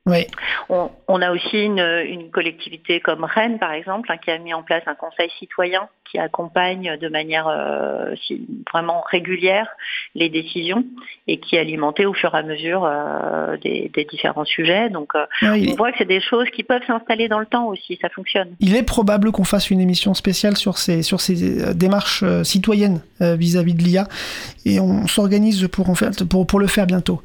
Oui. 0.07 0.27
on, 0.69 0.91
on 1.09 1.23
a 1.23 1.31
aussi 1.33 1.65
une, 1.65 1.81
une 2.07 2.31
collectivité 2.31 3.01
comme 3.01 3.25
Rennes, 3.25 3.59
par 3.59 3.73
exemple, 3.73 4.11
hein, 4.13 4.19
qui 4.19 4.31
a 4.31 4.39
mis 4.39 4.53
en 4.53 4.63
place 4.63 4.83
un 4.87 4.95
conseil 4.95 5.31
citoyen 5.39 5.89
qui 6.11 6.19
accompagne 6.19 6.97
de 7.01 7.09
manière 7.09 7.49
euh, 7.49 8.15
vraiment 8.73 9.03
régulière 9.11 9.67
les 10.15 10.29
décisions 10.29 10.85
et 11.27 11.41
qui 11.41 11.57
est 11.57 11.59
alimenté 11.59 12.07
au 12.07 12.13
fur 12.13 12.35
et 12.35 12.39
à 12.39 12.43
mesure 12.43 12.85
euh, 12.85 13.57
des, 13.57 13.91
des 13.93 14.05
différents 14.05 14.45
sujets. 14.45 14.91
Donc, 14.91 15.15
euh, 15.15 15.25
il, 15.57 15.73
on 15.73 15.77
voit 15.77 15.91
que 15.93 15.99
c'est 15.99 16.05
des 16.05 16.21
choses 16.21 16.49
qui 16.51 16.63
peuvent 16.63 16.85
s'installer 16.87 17.29
dans 17.29 17.41
le 17.41 17.47
temps 17.47 17.67
aussi. 17.67 17.99
Ça 18.01 18.09
fonctionne. 18.11 18.51
il 18.61 18.77
est 18.77 18.83
probable 18.83 19.33
qu'on 19.33 19.45
fasse 19.45 19.71
une 19.71 19.81
émission 19.81 20.15
spéciale 20.15 20.57
sur 20.57 20.79
ces, 20.79 21.03
sur 21.03 21.21
ces 21.21 21.75
démarches 21.75 22.25
citoyennes 22.43 23.01
vis-à-vis 23.21 23.75
de 23.75 23.83
l'IA 23.83 24.07
et 24.67 24.81
on 24.81 25.07
s'organise 25.07 25.67
pour, 25.69 25.89
en 25.89 25.95
faire, 25.95 26.11
pour, 26.29 26.47
pour 26.47 26.61
le 26.61 26.67
faire 26.67 26.87
bientôt. 26.87 27.23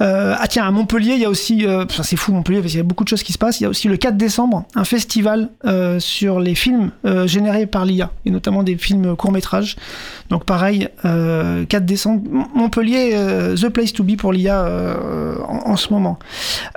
Ah 0.00 0.46
tiens, 0.48 0.66
à 0.66 0.70
Montpellier, 0.70 1.12
il 1.12 1.20
y 1.20 1.24
a 1.24 1.30
aussi, 1.30 1.66
c'est 1.88 2.16
Montpellier 2.30 2.60
parce 2.60 2.70
qu'il 2.70 2.78
y 2.78 2.80
a 2.80 2.84
beaucoup 2.84 3.02
de 3.04 3.08
choses 3.08 3.22
qui 3.24 3.32
se 3.32 3.38
passent, 3.38 3.58
il 3.60 3.64
y 3.64 3.66
a 3.66 3.68
aussi 3.68 3.88
le 3.88 3.96
4 3.96 4.16
décembre 4.16 4.64
un 4.74 4.84
festival 4.84 5.48
euh, 5.64 5.98
sur 5.98 6.38
les 6.38 6.54
films 6.54 6.90
euh, 7.04 7.26
générés 7.26 7.66
par 7.66 7.84
l'IA 7.84 8.10
et 8.24 8.30
notamment 8.30 8.62
des 8.62 8.76
films 8.76 9.16
courts-métrages. 9.16 9.76
Donc 10.30 10.44
pareil, 10.44 10.88
euh, 11.04 11.64
4 11.64 11.84
décembre, 11.84 12.22
M- 12.32 12.44
Montpellier, 12.54 13.10
euh, 13.14 13.56
the 13.56 13.68
place 13.68 13.92
to 13.92 14.04
be 14.04 14.16
pour 14.16 14.32
l'IA 14.32 14.62
euh, 14.64 15.34
en, 15.48 15.76
ce 15.76 15.92
moment. 15.92 16.18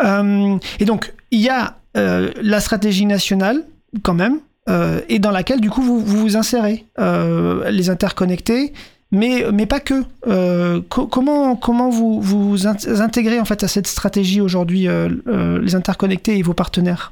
Euh, 0.03 0.57
et 0.79 0.85
donc, 0.85 1.13
il 1.31 1.41
y 1.41 1.49
a 1.49 1.75
euh, 1.97 2.31
la 2.41 2.59
stratégie 2.59 3.05
nationale, 3.05 3.63
quand 4.01 4.13
même, 4.13 4.39
euh, 4.67 5.01
et 5.09 5.19
dans 5.19 5.31
laquelle, 5.31 5.61
du 5.61 5.69
coup, 5.69 5.81
vous 5.81 5.99
vous, 5.99 6.17
vous 6.17 6.37
insérez, 6.37 6.85
euh, 6.99 7.69
les 7.69 7.89
interconnectés, 7.89 8.73
mais, 9.15 9.45
mais 9.51 9.65
pas 9.65 9.79
que. 9.79 10.03
Euh, 10.27 10.81
co- 10.89 11.07
comment 11.07 11.55
comment 11.55 11.89
vous 11.89 12.21
vous 12.21 12.67
in- 12.67 12.75
intégrez 13.01 13.39
en 13.39 13.45
fait 13.45 13.63
à 13.63 13.67
cette 13.67 13.87
stratégie 13.87 14.41
aujourd'hui, 14.41 14.87
euh, 14.87 15.09
euh, 15.27 15.59
les 15.61 15.75
interconnectés 15.75 16.37
et 16.37 16.43
vos 16.43 16.53
partenaires? 16.53 17.11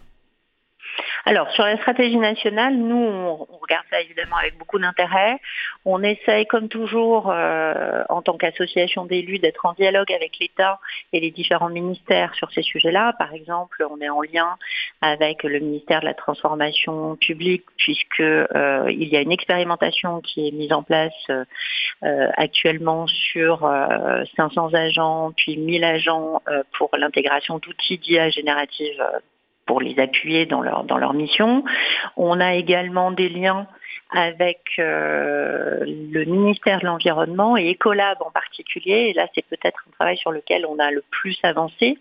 Alors, 1.26 1.50
sur 1.52 1.64
la 1.64 1.78
stratégie 1.78 2.18
nationale, 2.18 2.76
nous, 2.76 2.98
on, 2.98 3.48
regarde 3.62 3.86
ça 3.90 4.02
évidemment 4.02 4.36
avec 4.36 4.58
beaucoup 4.58 4.78
d'intérêt. 4.78 5.40
On 5.86 6.04
essaye, 6.04 6.46
comme 6.48 6.68
toujours, 6.68 7.32
euh, 7.32 8.04
en 8.10 8.22
tant 8.22 8.38
qu'association 8.38 9.06
d'élus, 9.06 9.40
d'être 9.40 9.66
en 9.66 9.72
dialogue 9.72 10.12
avec 10.12 10.38
l'État 10.40 10.80
et 11.14 11.22
les 11.22 11.32
différents 11.32 11.70
ministères 11.70 12.36
sur 12.36 12.52
ces 12.52 12.62
sujets-là. 12.62 13.14
Par 13.18 13.34
exemple, 13.34 13.86
on 13.90 14.02
est 14.02 14.10
en 14.10 14.22
lien 14.22 14.58
avec 15.02 15.44
le 15.44 15.60
ministère 15.60 16.02
de 16.02 16.06
la 16.06 16.14
Transformation 16.14 17.16
publique, 17.16 17.64
puisque 17.78 18.20
euh, 18.20 18.92
il 18.92 19.08
y 19.08 19.16
a 19.16 19.22
une 19.22 19.32
expérimentation 19.32 20.20
qui 20.20 20.50
est 20.50 20.52
mise 20.52 20.74
en 20.74 20.84
place 20.84 21.14
euh, 21.30 21.46
euh, 22.04 22.28
actuellement 22.36 23.08
sur 23.08 23.64
euh, 23.64 24.26
500 24.36 24.74
agents, 24.74 25.32
puis 25.38 25.56
1000 25.56 25.86
agents 25.86 26.42
euh, 26.50 26.64
pour 26.78 26.90
l'intégration 26.98 27.60
d'outils 27.60 27.98
d'IA 27.98 28.30
générative 28.30 29.00
euh, 29.00 29.20
pour 29.66 29.82
les 29.82 30.00
appuyer 30.00 30.46
dans 30.46 30.62
leur, 30.62 31.14
mission. 31.14 31.64
On 32.18 32.40
a 32.40 32.56
également 32.56 33.12
des 33.12 33.30
liens 33.30 33.68
avec 34.12 34.62
euh, 34.78 35.80
le 35.86 36.26
ministère 36.26 36.80
de 36.80 36.86
l'Environnement 36.86 37.58
et 37.58 37.72
Ecolab 37.72 38.18
en 38.22 38.32
particulier. 38.32 39.10
Et 39.10 39.14
là, 39.14 39.28
c'est 39.34 39.46
peut-être 39.46 39.84
un 39.88 39.92
travail 39.94 40.18
sur 40.18 40.32
lequel 40.32 40.66
on 40.68 40.78
a 40.80 40.92
le 40.92 41.04
plus 41.10 41.38
avancé, 41.44 41.98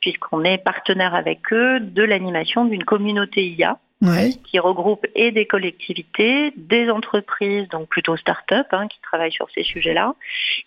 puisqu'on 0.00 0.42
est 0.44 0.58
partenaire 0.58 1.14
avec 1.14 1.52
eux 1.52 1.80
de 1.80 2.02
l'animation 2.02 2.64
d'une 2.64 2.84
communauté 2.84 3.46
IA 3.46 3.78
Qui 4.44 4.58
regroupe 4.58 5.06
et 5.14 5.30
des 5.30 5.46
collectivités, 5.46 6.52
des 6.56 6.90
entreprises, 6.90 7.68
donc 7.68 7.88
plutôt 7.88 8.16
start-up, 8.16 8.66
hein, 8.72 8.88
qui 8.88 9.00
travaillent 9.00 9.32
sur 9.32 9.48
ces 9.50 9.62
sujets-là, 9.62 10.16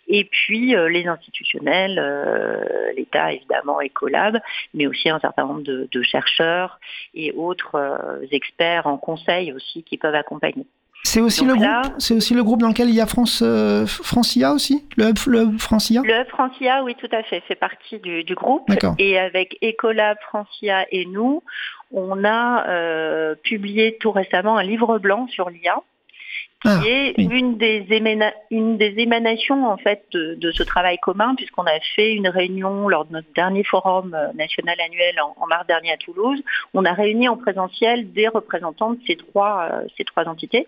et 0.08 0.24
puis 0.24 0.76
euh, 0.76 0.88
les 0.88 1.06
institutionnels, 1.06 2.00
euh, 2.00 2.94
l'État 2.96 3.34
évidemment, 3.34 3.82
Ecolab, 3.82 4.40
mais 4.74 4.88
aussi 4.88 5.10
un 5.10 5.20
certain 5.20 5.46
nombre 5.46 5.64
de, 5.64 5.90
de 5.92 6.02
chercheurs 6.02 6.80
et 7.14 7.34
autres 7.34 7.76
euh, 7.76 8.26
experts 8.32 8.88
en 8.88 8.98
conseil 8.98 9.52
aussi 9.52 9.84
qui 9.84 9.98
peuvent 9.98 10.16
accompagner. 10.16 10.66
C'est 11.06 11.22
aussi 11.22 11.46
Donc 11.46 11.58
le 11.58 11.62
là- 11.62 11.82
groupe. 11.84 11.94
C'est 12.00 12.16
aussi 12.16 12.34
le 12.34 12.44
groupe 12.44 12.62
dans 12.62 12.68
lequel 12.70 12.90
il 12.90 12.96
y 12.96 13.00
a 13.02 13.06
France 13.06 13.42
euh, 13.46 13.86
France 13.86 14.36
IA 14.36 14.54
aussi? 14.54 14.84
Le 14.98 15.10
hub, 15.10 15.18
le 15.28 15.42
hub 15.44 15.60
France 15.60 15.90
IA. 15.92 16.02
Le 16.04 16.22
Hub 16.22 16.28
Francia, 16.30 16.84
oui, 16.84 16.96
tout 17.00 17.08
à 17.12 17.22
fait, 17.24 17.42
fait 17.48 17.56
partie 17.56 18.00
du, 18.00 18.24
du 18.24 18.34
groupe. 18.34 18.68
D'accord. 18.68 18.96
Et 18.98 19.20
avec 19.20 19.58
Ecolab, 19.62 20.18
Francia 20.28 20.86
et 20.92 21.06
nous, 21.06 21.44
on 21.92 22.24
a 22.26 22.68
euh, 22.68 23.36
publié 23.44 23.98
tout 24.00 24.12
récemment 24.12 24.58
un 24.58 24.64
livre 24.64 24.98
blanc 24.98 25.28
sur 25.28 25.50
l'IA, 25.52 25.78
qui 26.66 26.72
Ah, 26.72 26.82
est 26.86 27.14
oui. 27.18 27.28
une, 27.32 27.58
des 27.58 27.86
émana- 27.92 28.34
une 28.52 28.78
des 28.78 28.94
émanations 28.98 29.68
en 29.70 29.78
fait 29.78 30.04
de, 30.12 30.36
de 30.36 30.52
ce 30.52 30.64
travail 30.64 30.98
commun, 30.98 31.36
puisqu'on 31.36 31.64
a 31.64 31.80
fait 31.96 32.14
une 32.14 32.28
réunion 32.28 32.88
lors 32.90 33.06
de 33.06 33.14
notre 33.14 33.28
dernier 33.36 33.64
forum 33.64 34.14
euh, 34.14 34.28
national 34.36 34.76
annuel 34.86 35.16
en, 35.22 35.36
en 35.42 35.48
mars 35.48 35.66
dernier 35.68 35.92
à 35.92 35.98
Toulouse. 35.98 36.42
On 36.74 36.84
a 36.86 36.94
réuni 36.94 37.30
en 37.30 37.38
présentiel 37.38 38.12
des 38.12 38.28
représentants 38.28 38.92
de 38.92 39.00
ces 39.08 39.16
trois, 39.16 39.70
euh, 39.72 39.86
ces 39.98 40.04
trois 40.04 40.26
entités 40.26 40.68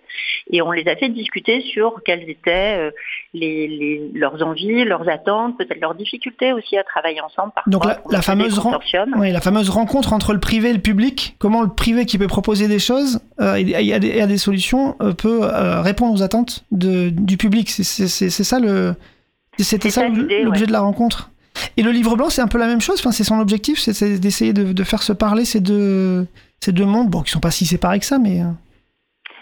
et 0.52 0.62
on 0.62 0.72
les 0.72 0.88
a 0.88 0.96
fait 0.96 1.10
discuter 1.10 1.62
sur 1.62 2.02
quelles 2.06 2.30
étaient 2.30 2.76
euh, 2.78 2.92
les, 3.34 3.68
les- 3.68 4.12
leurs 4.14 4.42
envies, 4.46 4.84
leurs 4.86 5.10
attentes, 5.10 5.58
peut-être 5.58 5.82
leurs 5.82 5.96
difficultés 5.96 6.54
aussi 6.54 6.78
à 6.78 6.84
travailler 6.84 7.22
ensemble. 7.22 7.52
Parfois, 7.56 7.72
Donc 7.72 7.86
la- 7.86 8.00
la 8.12 8.22
fameuse. 8.22 8.60
Oui, 9.18 9.32
la 9.32 9.42
fameuse 9.42 9.70
rencontre 9.70 10.14
entre 10.14 10.34
le 10.34 10.40
privé 10.40 10.70
et 10.70 10.74
le 10.74 10.80
public. 10.80 11.36
Comment 11.40 11.62
le 11.62 11.70
privé 11.70 12.06
qui 12.06 12.18
peut 12.18 12.28
proposer 12.28 12.68
des 12.68 12.80
choses 12.80 13.20
euh, 13.40 13.56
et, 13.56 13.62
et 13.62 14.00
des, 14.00 14.08
et 14.08 14.22
a 14.22 14.28
des 14.28 14.38
solutions 14.38 14.94
peut 15.18 15.42
répondre 15.88 16.14
aux 16.14 16.24
attentes 16.24 16.64
de, 16.72 17.10
du 17.10 17.38
public. 17.38 17.70
C'est- 17.70 18.30
ça 18.30 18.60
le. 18.60 18.96
C'était 19.60 19.90
ça 19.90 20.08
l'objet 20.08 20.46
ouais. 20.46 20.68
de 20.68 20.72
la 20.72 20.82
rencontre. 20.82 21.32
Et 21.78 21.82
le 21.82 21.90
livre 21.92 22.16
blanc, 22.16 22.30
c'est 22.30 22.42
un 22.42 22.48
peu 22.48 22.60
la 22.60 22.68
même 22.68 22.82
chose. 22.82 23.00
Enfin, 23.00 23.12
c'est 23.12 23.24
son 23.24 23.40
objectif, 23.40 23.80
c'est- 23.80 24.20
d'essayer 24.20 24.54
de, 24.54 24.72
de 24.74 24.84
faire 24.84 25.02
se 25.02 25.14
parler 25.14 25.44
ces 25.46 25.60
deux, 25.60 26.28
ces 26.60 26.72
deux 26.72 26.86
mondes, 26.86 27.10
bon, 27.10 27.22
qui 27.24 27.32
sont 27.32 27.40
pas 27.40 27.52
si 27.52 27.66
séparés 27.66 28.00
que 28.00 28.06
ça, 28.06 28.20
mais. 28.20 28.42
euh, 28.42 28.52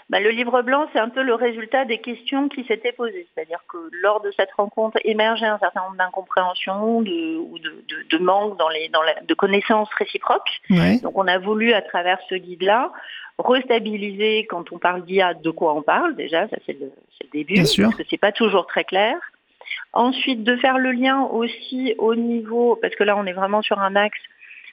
Bah, 0.08 0.20
le 0.20 0.30
livre 0.30 0.62
blanc, 0.62 0.86
c'est 0.92 1.00
un 1.00 1.10
peu 1.10 1.22
le 1.22 1.34
résultat 1.34 1.84
des 1.84 1.98
questions 2.00 2.48
qui 2.48 2.64
s'étaient 2.64 2.92
posées. 2.92 3.26
C'est-à-dire 3.34 3.58
que 3.70 3.76
lors 4.02 4.22
de 4.22 4.30
cette 4.38 4.52
rencontre 4.56 4.96
émergeait 5.04 5.46
un 5.56 5.58
certain 5.58 5.82
nombre 5.84 5.96
d'incompréhensions 5.98 7.02
de, 7.02 7.36
ou 7.36 7.58
de, 7.58 7.70
de, 7.90 8.16
de 8.16 8.18
manque 8.24 8.56
dans 8.56 8.68
les, 8.70 8.88
dans 8.88 9.02
la, 9.02 9.14
de 9.20 9.34
connaissances 9.34 9.90
réciproques. 9.98 10.52
ouais. 10.70 11.00
Donc 11.02 11.18
on 11.18 11.26
a 11.26 11.38
voulu, 11.38 11.72
à 11.74 11.82
travers 11.82 12.18
ce 12.30 12.36
guide-là, 12.36 12.92
restabiliser 13.38 14.46
quand 14.46 14.72
on 14.72 14.78
parle 14.78 15.04
d'IA 15.04 15.34
de 15.34 15.50
quoi 15.50 15.74
on 15.74 15.82
parle. 15.82 16.14
Déjà, 16.16 16.48
ça 16.48 16.56
c'est 16.66 16.78
le, 16.78 16.90
début, 17.32 17.54
Bien 17.54 17.64
sûr. 17.64 17.84
parce 17.88 17.96
que 17.96 18.02
c'est 18.08 18.16
pas 18.20 18.32
toujours 18.32 18.66
très 18.66 18.84
clair. 18.84 19.16
Ensuite, 19.92 20.44
de 20.44 20.56
faire 20.56 20.78
le 20.78 20.92
lien 20.92 21.22
aussi 21.22 21.94
au 21.98 22.14
niveau, 22.14 22.78
parce 22.80 22.94
que 22.94 23.04
là 23.04 23.16
on 23.16 23.26
est 23.26 23.32
vraiment 23.32 23.62
sur 23.62 23.78
un 23.78 23.96
axe 23.96 24.18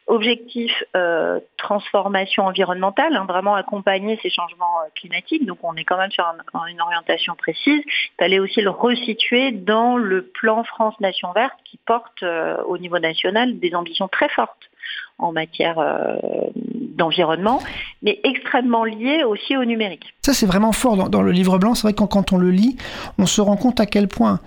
objectif 0.08 0.84
euh, 0.98 1.40
transformation 1.58 2.46
environnementale, 2.46 3.16
hein, 3.16 3.26
vraiment 3.26 3.56
accompagner 3.56 4.20
ces 4.22 4.30
changements 4.30 4.82
euh, 4.82 4.90
climatiques. 4.96 5.46
Donc 5.46 5.60
on 5.64 5.76
est 5.76 5.86
quand 5.86 5.98
même 5.98 6.12
sur 6.12 6.26
un- 6.26 6.66
une 6.68 6.82
orientation 6.82 7.36
précise. 7.36 7.82
Il 7.86 8.12
fallait 8.20 8.40
aussi 8.40 8.60
le 8.62 8.70
resituer 8.70 9.52
dans 9.52 9.96
le 9.98 10.24
plan 10.26 10.64
France 10.66 11.00
Nation 11.00 11.32
Verte 11.32 11.58
qui 11.64 11.78
porte 11.86 12.22
euh, 12.22 12.62
au 12.68 12.78
niveau 12.78 13.00
national 13.00 13.60
des 13.60 13.74
ambitions 13.76 14.10
très 14.10 14.28
fortes 14.30 14.70
en 15.20 15.32
matière 15.32 15.80
euh, 15.80 16.18
d'environnement, 16.98 17.62
mais 18.02 18.20
extrêmement 18.24 18.86
liées 18.86 19.24
aussi 19.24 19.58
au 19.58 19.66
numérique. 19.66 20.14
Ça, 20.22 20.34
c'est 20.34 20.46
vraiment 20.46 20.72
fort 20.72 21.10
dans, 21.10 21.22
le 21.22 21.32
livre 21.32 21.58
blanc. 21.58 21.76
C'est 21.76 21.84
vrai 21.84 21.94
que 21.94 22.04
quand, 22.04 22.34
on 22.34 22.38
le 22.38 22.52
lit, 22.52 22.78
on 23.18 23.26
se 23.26 23.42
rend 23.42 23.58
compte 23.58 23.80
à 23.80 23.86
quel 23.86 24.08
point 24.08 24.40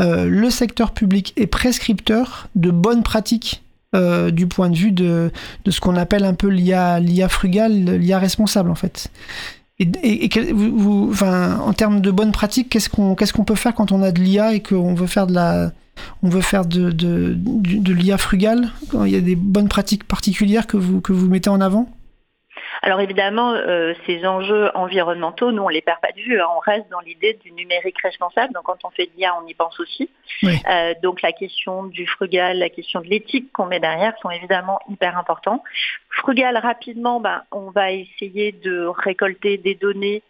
euh, 0.00 0.26
le 0.26 0.50
secteur 0.50 0.92
public 0.92 1.32
est 1.36 1.46
prescripteur 1.46 2.48
de 2.54 2.70
bonnes 2.70 3.02
pratiques 3.02 3.62
euh, 3.94 4.30
du 4.30 4.46
point 4.46 4.70
de 4.70 4.76
vue 4.76 4.92
de, 4.92 5.32
de 5.64 5.70
ce 5.70 5.80
qu'on 5.80 5.96
appelle 5.96 6.24
un 6.24 6.34
peu 6.34 6.46
l'IA, 6.46 7.00
l'IA 7.00 7.28
frugale, 7.28 7.72
l'IA 7.72 8.18
responsable, 8.18 8.70
en 8.70 8.76
fait. 8.76 9.10
Et, 9.80 10.28
en 11.22 11.72
termes 11.72 12.00
de 12.00 12.10
bonnes 12.10 12.32
pratiques, 12.32 12.68
qu'est-ce 12.68 12.90
qu'on 12.90 13.14
qu'est-ce 13.14 13.32
qu'on 13.32 13.44
peut 13.44 13.54
faire 13.54 13.74
quand 13.74 13.92
on 13.92 14.02
a 14.02 14.12
de 14.12 14.20
l'IA 14.20 14.52
et 14.52 14.60
qu'on 14.60 14.94
veut 14.94 15.06
faire 15.06 15.26
de 15.26 15.32
la 15.32 15.72
on 16.22 16.28
veut 16.28 16.40
faire 16.40 16.64
de, 16.64 16.90
de, 16.90 17.34
du- 17.36 17.78
de 17.80 17.92
l'IA 17.92 18.18
frugale 18.18 18.68
Il 18.92 19.08
y 19.08 19.16
a 19.16 19.20
des 19.20 19.36
bonnes 19.36 19.68
pratiques 19.68 20.04
particulières 20.06 20.66
que 20.66 20.76
vous, 20.76 21.00
que 21.00 21.12
vous 21.12 21.28
mettez 21.28 21.50
en 21.50 21.60
avant? 21.60 21.88
Alors 22.82 23.00
évidemment, 23.00 23.52
euh, 23.52 23.92
ces 24.06 24.24
enjeux 24.26 24.70
environnementaux, 24.74 25.52
nous 25.52 25.62
on 25.62 25.68
les 25.68 25.82
perd 25.82 26.00
pas 26.00 26.12
de 26.16 26.20
vue. 26.22 26.40
hein. 26.40 26.46
On 26.56 26.60
reste 26.60 26.86
dans 26.90 27.00
l'idée 27.00 27.38
du 27.44 27.52
numérique 27.52 28.00
responsable. 28.02 28.54
Donc 28.54 28.62
quand 28.64 28.78
on 28.84 28.90
fait 28.90 29.04
de 29.06 29.10
l'IA, 29.18 29.32
on 29.42 29.46
y 29.46 29.52
pense 29.52 29.78
aussi. 29.80 30.08
Oui. 30.42 30.56
Euh, 30.70 30.94
donc 31.02 31.20
la 31.20 31.32
question 31.32 31.84
du 31.84 32.06
frugal, 32.06 32.58
la 32.58 32.70
question 32.70 33.00
de 33.00 33.06
l'éthique 33.06 33.52
qu'on 33.52 33.66
met 33.66 33.80
derrière 33.80 34.14
sont 34.22 34.30
évidemment 34.30 34.78
hyper 34.88 35.18
importants. 35.18 35.62
Frugal 36.08 36.56
rapidement, 36.56 37.20
ben, 37.20 37.42
on 37.52 37.70
va 37.70 37.92
essayer 37.92 38.52
de 38.52 38.86
récolter 38.86 39.58
des 39.58 39.74
données 39.74 40.22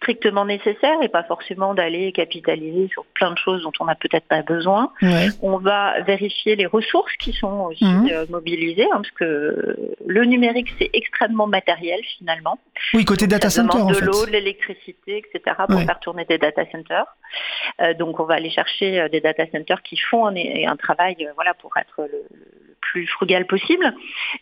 strictement 0.00 0.44
nécessaires 0.44 1.00
et 1.02 1.08
pas 1.08 1.24
forcément 1.24 1.74
d'aller 1.74 2.12
capitaliser 2.12 2.88
sur 2.92 3.04
plein 3.14 3.32
de 3.32 3.38
choses 3.38 3.62
dont 3.62 3.72
on 3.80 3.84
n'a 3.84 3.94
peut-être 3.96 4.26
pas 4.26 4.42
besoin. 4.42 4.92
Ouais. 5.02 5.26
On 5.42 5.58
va 5.58 6.00
vérifier 6.02 6.56
les 6.56 6.66
ressources 6.66 7.12
qui 7.16 7.32
sont 7.32 7.66
aussi 7.70 7.84
Mhm. 7.84 8.08
euh, 8.12 8.26
mobilisées, 8.30 8.84
hein, 8.92 9.00
parce 9.02 9.10
que 9.12 9.76
le 10.06 10.24
numérique, 10.24 10.68
c'est 10.78 10.90
extrêmement 10.92 11.46
matériel 11.48 12.00
finalement. 12.16 12.58
Oui, 12.94 13.04
côté 13.04 13.26
data 13.26 13.50
center 13.50 13.78
en 13.78 13.86
de 13.86 13.94
fait. 13.94 14.04
l'eau, 14.04 14.24
de 14.26 14.30
l'électricité, 14.30 15.18
etc. 15.18 15.56
pour 15.68 15.76
Ouais. 15.76 15.84
faire 15.84 16.00
tourner 16.00 16.24
des 16.24 16.38
data 16.38 16.62
centers. 16.70 17.06
Euh, 17.82 17.92
donc 17.94 18.20
on 18.20 18.24
va 18.24 18.34
aller 18.34 18.50
chercher 18.50 19.00
euh, 19.00 19.08
des 19.08 19.20
data 19.20 19.44
centers 19.52 19.82
qui 19.82 19.96
font 19.96 20.26
un, 20.26 20.34
un 20.36 20.76
travail 20.76 21.16
euh, 21.20 21.32
voilà, 21.34 21.54
pour 21.54 21.76
être 21.76 21.94
le, 21.98 22.22
le 22.32 22.74
plus 22.80 23.06
frugal 23.06 23.46
possible. 23.46 23.92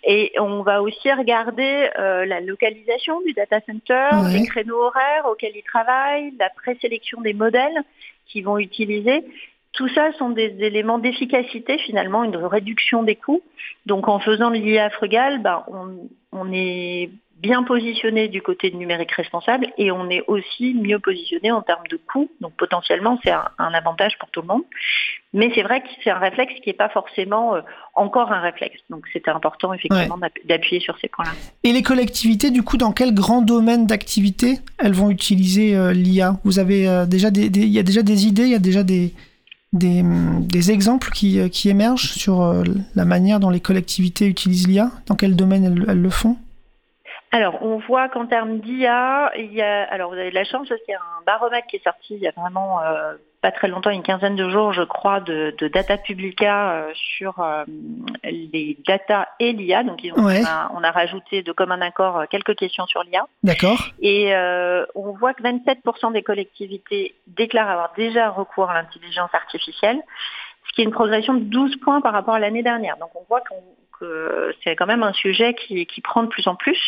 Et 0.05 0.33
on 0.39 0.63
va 0.63 0.81
aussi 0.83 1.11
regarder 1.13 1.89
euh, 1.99 2.25
la 2.27 2.41
localisation 2.41 3.21
du 3.23 3.33
data 3.33 3.59
center, 3.67 4.09
Ouais. 4.13 4.39
les 4.39 4.47
créneaux 4.47 4.81
horaires 4.85 5.27
auxquels 5.29 5.46
ils 5.55 5.63
travaillent, 5.63 6.33
la 6.39 6.51
présélection 6.51 7.21
des 7.21 7.35
modèles 7.35 7.83
qu'ils 8.27 8.45
vont 8.45 8.59
utiliser. 8.59 9.25
Tout 9.73 9.89
ça 9.89 10.13
sont 10.15 10.31
des 10.31 10.57
éléments 10.61 10.99
d'efficacité 10.99 11.79
finalement, 11.79 12.25
une 12.25 12.37
réduction 12.37 13.03
des 13.03 13.17
coûts. 13.17 13.43
Donc 13.85 14.09
en 14.09 14.19
faisant 14.19 14.51
l'IA 14.51 14.91
frugale, 14.91 15.43
ben, 15.43 15.65
on, 15.69 16.09
on 16.33 16.53
est 16.53 17.11
bien 17.43 17.63
positionné 17.65 18.29
du 18.29 18.41
côté 18.41 18.71
du 18.71 18.77
numérique 18.77 19.13
responsable 19.13 19.67
et 19.77 19.91
on 19.91 20.09
est 20.09 20.23
aussi 20.27 20.73
mieux 20.75 20.99
positionné 20.99 21.51
en 21.53 21.61
termes 21.61 21.87
de 21.91 21.97
coûts. 22.11 22.31
Donc 22.41 22.53
potentiellement, 22.57 23.19
c'est 23.23 23.31
un, 23.31 23.45
un 23.59 23.75
avantage 23.75 24.19
pour 24.19 24.31
tout 24.31 24.41
le 24.41 24.47
monde. 24.47 24.63
Mais 25.35 25.51
c'est 25.55 25.63
vrai 25.63 25.83
que 25.83 25.87
c'est 26.03 26.09
un 26.11 26.19
réflexe 26.19 26.55
qui 26.63 26.71
n'est 26.71 26.75
pas 26.75 26.89
forcément 26.89 27.55
euh, 27.57 27.61
encore 27.95 28.33
un 28.33 28.41
réflexe. 28.41 28.79
Donc 28.89 29.05
c'était 29.13 29.31
important 29.31 29.75
effectivement 29.75 30.17
d'app- 30.17 30.47
d'appuyer 30.47 30.81
sur 30.81 30.97
ces 30.99 31.09
points-là. 31.09 31.33
Et 31.63 31.73
les 31.73 31.83
collectivités, 31.83 32.51
du 32.51 32.63
coup, 32.63 32.79
dans 32.79 32.93
quel 32.93 33.13
grand 33.13 33.43
domaine 33.43 33.87
d'activité 33.87 34.59
elles 34.79 34.95
vont 34.95 35.11
utiliser 35.11 35.77
euh, 35.77 35.93
l'IA 35.93 36.39
Vous 36.45 36.59
avez 36.59 36.89
euh, 36.89 37.05
déjà 37.05 37.31
des, 37.31 37.47
il 37.47 37.69
y 37.69 37.79
a 37.79 37.83
déjà 37.83 38.03
des 38.03 38.27
idées, 38.27 38.45
il 38.45 38.51
y 38.53 38.55
a 38.55 38.59
déjà 38.59 38.83
des, 38.83 39.13
des, 39.75 40.01
hum, 40.01 40.47
des 40.47 40.71
exemples 40.71 41.11
qui, 41.11 41.51
qui 41.51 41.69
émergent 41.69 42.13
sur 42.13 42.65
la 42.95 43.05
manière 43.05 43.41
dont 43.41 43.51
les 43.51 43.61
collectivités 43.61 44.27
utilisent 44.27 44.67
l'IA 44.69 44.91
Dans 45.07 45.17
quel 45.17 45.37
domaine 45.37 45.65
elles, 45.65 45.85
elles 45.87 46.01
le 46.01 46.11
font? 46.11 46.39
Alors, 47.33 47.63
on 47.63 47.79
voit 47.79 48.09
qu'en 48.09 48.27
termes 48.27 48.61
d'IA, 48.61 49.33
il 49.37 49.53
y 49.53 49.61
a, 49.61 49.83
alors 49.91 50.11
vous 50.11 50.17
avez 50.19 50.31
de 50.31 50.35
la 50.35 50.45
chance 50.45 50.69
parce 50.69 50.81
qu'il 50.83 50.93
y 50.93 50.97
a 50.97 51.01
un 51.01 51.25
baromètre 51.27 51.67
qui 51.67 51.77
est 51.77 51.85
sorti 51.85 52.15
il 52.15 52.19
y 52.21 52.29
a 52.29 52.33
vraiment 52.37 52.81
euh, 52.83 53.15
pas 53.43 53.51
très 53.53 53.69
longtemps, 53.69 53.91
une 53.91 54.03
quinzaine 54.05 54.37
de 54.37 54.49
jours, 54.49 54.73
je 54.73 54.83
crois, 54.83 55.21
de, 55.21 55.55
de 55.59 55.69
Data 55.69 55.99
Publica 55.99 56.71
euh, 56.73 56.93
sur 56.95 57.39
euh, 57.41 57.65
les 58.25 58.79
data 58.87 59.29
et 59.41 59.53
l'IA. 59.53 59.83
Donc, 59.83 60.03
ils 60.03 60.13
ont- 60.13 60.25
Ouais. 60.25 60.41
on, 60.43 60.47
a, 60.47 60.71
on 60.77 60.83
a 60.85 60.91
rajouté 60.91 61.43
de 61.43 61.53
commun 61.53 61.81
accord 61.83 62.19
euh, 62.21 62.25
quelques 62.31 62.55
questions 62.57 62.87
sur 62.87 63.03
l'IA. 63.03 63.27
D'accord 63.43 63.89
Et 64.01 64.35
euh, 64.35 64.87
on 64.95 65.13
voit 65.13 65.35
que 65.35 65.43
27% 65.43 66.13
des 66.13 66.23
collectivités 66.23 67.15
déclarent 67.27 67.71
avoir 67.71 67.93
déjà 67.97 68.31
recours 68.31 68.71
à 68.71 68.75
l'intelligence 68.75 69.35
artificielle, 69.35 70.01
ce 70.69 70.73
qui 70.75 70.81
est 70.81 70.85
une 70.85 70.91
progression 70.93 71.35
de 71.35 71.41
12 71.41 71.77
points 71.77 72.01
par 72.01 72.13
rapport 72.13 72.35
à 72.35 72.39
l'année 72.41 72.63
dernière. 72.63 72.97
Donc 72.99 73.11
on 73.15 73.25
voit 73.29 73.41
qu'on- 73.43 73.75
que 74.01 74.55
c'est 74.63 74.77
quand 74.77 74.87
même 74.87 75.03
un 75.03 75.13
sujet 75.15 75.55
qui, 75.55 75.87
qui 75.87 76.01
prend 76.03 76.23
de 76.23 76.29
plus 76.29 76.47
en 76.49 76.55
plus. 76.55 76.79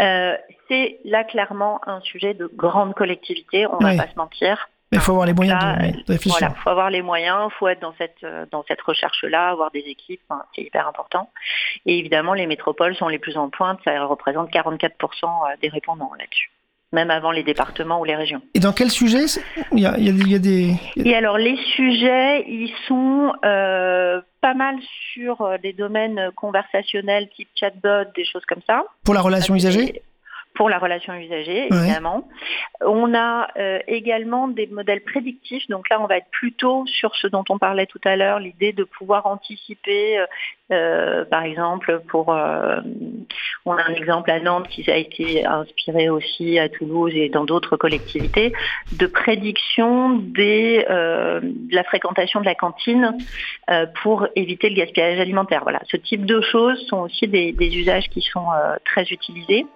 Euh, 0.00 0.36
c'est 0.68 0.98
là 1.04 1.24
clairement 1.24 1.80
un 1.88 2.00
sujet 2.00 2.34
de 2.34 2.46
grande 2.54 2.94
collectivité, 2.94 3.66
on 3.66 3.78
Ouais. 3.78 3.96
va 3.96 4.04
pas 4.04 4.10
se 4.10 4.16
mentir. 4.16 4.68
Il 4.92 5.00
faut 5.00 5.12
avoir 5.12 5.26
les 5.26 5.32
moyens 5.34 5.60
Là, 5.60 5.76
de, 5.88 5.96
de 5.96 6.02
réfléchir. 6.12 6.38
Voilà, 6.38 6.54
faut 6.54 6.70
avoir 6.70 6.88
les 6.90 7.02
moyens, 7.02 7.50
faut 7.58 7.66
être 7.66 7.80
dans 7.80 7.94
cette 7.98 8.22
euh, 8.22 8.46
dans 8.52 8.62
cette 8.68 8.80
recherche-là, 8.80 9.48
avoir 9.48 9.72
des 9.72 9.80
équipes, 9.80 10.20
c'est 10.54 10.62
hyper 10.62 10.86
important. 10.86 11.30
Et 11.84 11.98
évidemment, 11.98 12.32
les 12.34 12.46
métropoles 12.46 12.94
sont 12.94 13.08
les 13.08 13.18
plus 13.18 13.36
en 13.36 13.48
pointe, 13.50 13.80
ça 13.84 14.04
représente 14.04 14.50
44% 14.52 15.58
des 15.60 15.68
répondants 15.68 16.12
là-dessus, 16.16 16.52
même 16.92 17.10
avant 17.10 17.32
les 17.32 17.42
départements 17.42 17.98
ou 18.00 18.04
les 18.04 18.14
régions. 18.14 18.40
Et 18.54 18.60
dans 18.60 18.72
quel 18.72 18.90
sujet 18.90 19.24
il 19.72 19.80
y 19.80 19.86
a, 19.86 19.96
il 19.98 20.04
y 20.28 20.32
il 20.34 20.40
des... 20.40 20.74
il 20.94 21.08
Et 21.08 21.14
alors 21.16 21.38
les 21.38 21.56
sujets, 21.74 22.44
ils 22.46 22.72
sont 22.86 23.32
euh, 23.44 24.20
pas 24.54 24.58
mal 24.58 24.76
sur 25.12 25.40
euh, 25.42 25.58
des 25.58 25.72
domaines 25.72 26.30
conversationnels 26.36 27.28
type 27.36 27.48
chatbot, 27.54 28.10
des 28.14 28.24
choses 28.24 28.44
comme 28.46 28.62
ça. 28.66 28.84
Pour 29.04 29.14
la 29.14 29.20
relation 29.20 29.54
usagée? 29.54 30.02
Pour 30.54 30.70
la 30.70 30.78
relation 30.78 31.12
usagée, 31.14 31.66
Ouais. 31.70 31.76
évidemment. 31.78 32.28
On 32.80 33.12
a 33.12 33.48
euh, 33.56 33.80
également 33.88 34.46
des 34.46 34.68
modèles 34.68 35.02
prédictifs. 35.02 35.66
Donc 35.68 35.88
là, 35.88 36.00
on 36.00 36.06
va 36.06 36.18
être 36.18 36.30
plutôt 36.30 36.86
sur 36.86 37.16
ce 37.16 37.26
dont 37.26 37.42
on 37.48 37.58
parlait 37.58 37.86
tout 37.86 38.00
à 38.04 38.14
l'heure, 38.14 38.38
l'idée 38.38 38.72
de 38.72 38.84
pouvoir 38.84 39.26
anticiper, 39.26 40.18
euh, 40.18 40.26
euh, 40.70 41.24
par 41.24 41.42
exemple, 41.42 42.00
pour... 42.08 42.32
euh, 42.32 42.80
on 43.66 43.72
a 43.72 43.82
un 43.82 43.94
exemple 43.94 44.30
à 44.30 44.38
Nantes 44.38 44.68
qui 44.68 44.88
a 44.90 44.96
été 44.96 45.44
inspiré 45.44 46.08
aussi 46.08 46.58
à 46.58 46.68
Toulouse 46.68 47.12
et 47.14 47.28
dans 47.30 47.44
d'autres 47.44 47.76
collectivités, 47.76 48.52
de 48.92 49.06
prédiction 49.06 50.18
des, 50.18 50.84
de 50.88 51.74
la 51.74 51.82
fréquentation 51.82 52.40
de 52.40 52.44
la 52.44 52.54
cantine 52.54 53.16
pour 54.02 54.28
éviter 54.36 54.68
le 54.68 54.76
gaspillage 54.76 55.18
alimentaire. 55.18 55.62
Voilà, 55.62 55.80
ce 55.90 55.96
type 55.96 56.26
de 56.26 56.42
choses 56.42 56.78
sont 56.88 56.98
aussi 56.98 57.26
des, 57.26 57.52
des 57.52 57.74
usages 57.76 58.08
qui 58.10 58.20
sont 58.20 58.46
très 58.84 59.04
utilisés. 59.04 59.66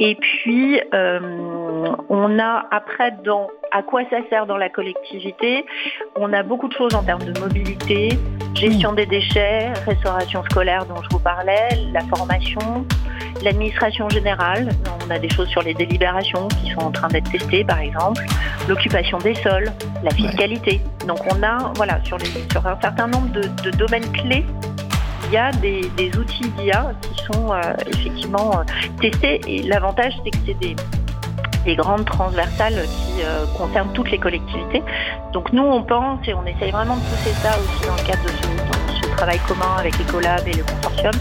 Et 0.00 0.16
puis, 0.16 0.80
euh, 0.92 1.94
on 2.08 2.38
a 2.38 2.66
après 2.70 3.12
dans 3.24 3.48
à 3.70 3.82
quoi 3.82 4.02
ça 4.08 4.18
sert 4.30 4.46
dans 4.46 4.56
la 4.56 4.68
collectivité, 4.68 5.66
on 6.14 6.32
a 6.32 6.44
beaucoup 6.44 6.68
de 6.68 6.74
choses 6.74 6.94
en 6.94 7.02
termes 7.02 7.24
de 7.24 7.38
mobilité, 7.40 8.10
gestion 8.54 8.92
des 8.92 9.06
déchets, 9.06 9.72
restauration 9.84 10.44
scolaire 10.44 10.86
dont 10.86 11.02
je 11.02 11.08
vous 11.10 11.18
parlais, 11.18 11.68
la 11.92 12.00
formation, 12.02 12.86
l'administration 13.42 14.08
générale. 14.08 14.68
On 15.04 15.10
a 15.10 15.18
des 15.18 15.28
choses 15.28 15.48
sur 15.48 15.62
les 15.62 15.74
délibérations 15.74 16.46
qui 16.48 16.70
sont 16.70 16.82
en 16.82 16.92
train 16.92 17.08
d'être 17.08 17.30
testées, 17.32 17.64
par 17.64 17.80
exemple, 17.80 18.22
l'occupation 18.68 19.18
des 19.18 19.34
sols, 19.34 19.72
la 20.04 20.10
fiscalité. 20.10 20.80
Donc 21.08 21.18
on 21.34 21.42
a, 21.42 21.72
voilà, 21.74 21.98
sur, 22.04 22.16
les, 22.18 22.26
sur 22.52 22.64
un 22.64 22.80
certain 22.80 23.08
nombre 23.08 23.32
de, 23.32 23.42
de 23.62 23.70
domaines 23.76 24.10
clés, 24.12 24.44
y 25.34 25.36
a 25.36 25.50
des, 25.50 26.16
outils 26.16 26.48
d'IA 26.50 26.92
qui 27.02 27.24
sont 27.24 27.52
euh, 27.52 27.60
effectivement 27.88 28.52
euh, 28.58 28.62
testés. 29.00 29.40
Et 29.48 29.62
l'avantage, 29.62 30.12
c'est 30.22 30.30
que 30.30 30.36
c'est 30.46 30.58
des, 30.60 30.76
des 31.64 31.74
grandes 31.74 32.04
transversales 32.04 32.74
qui 32.74 33.22
euh, 33.22 33.44
concernent 33.58 33.92
toutes 33.94 34.12
les 34.12 34.18
collectivités. 34.18 34.82
Donc 35.32 35.52
nous, 35.52 35.64
on 35.64 35.82
pense 35.82 36.20
et 36.28 36.34
on 36.34 36.44
essaye 36.46 36.70
vraiment 36.70 36.96
de 36.96 37.00
pousser 37.00 37.34
ça 37.42 37.50
aussi 37.58 37.88
dans 37.88 37.96
le 37.96 38.06
cadre 38.06 38.22
de 38.22 38.28
ce, 38.28 38.54
travail 39.16 39.38
commun 39.46 39.76
avec 39.78 39.96
les 39.96 40.04
collabs 40.06 40.46
et 40.48 40.54
le 40.54 40.64
consortium, 40.64 41.12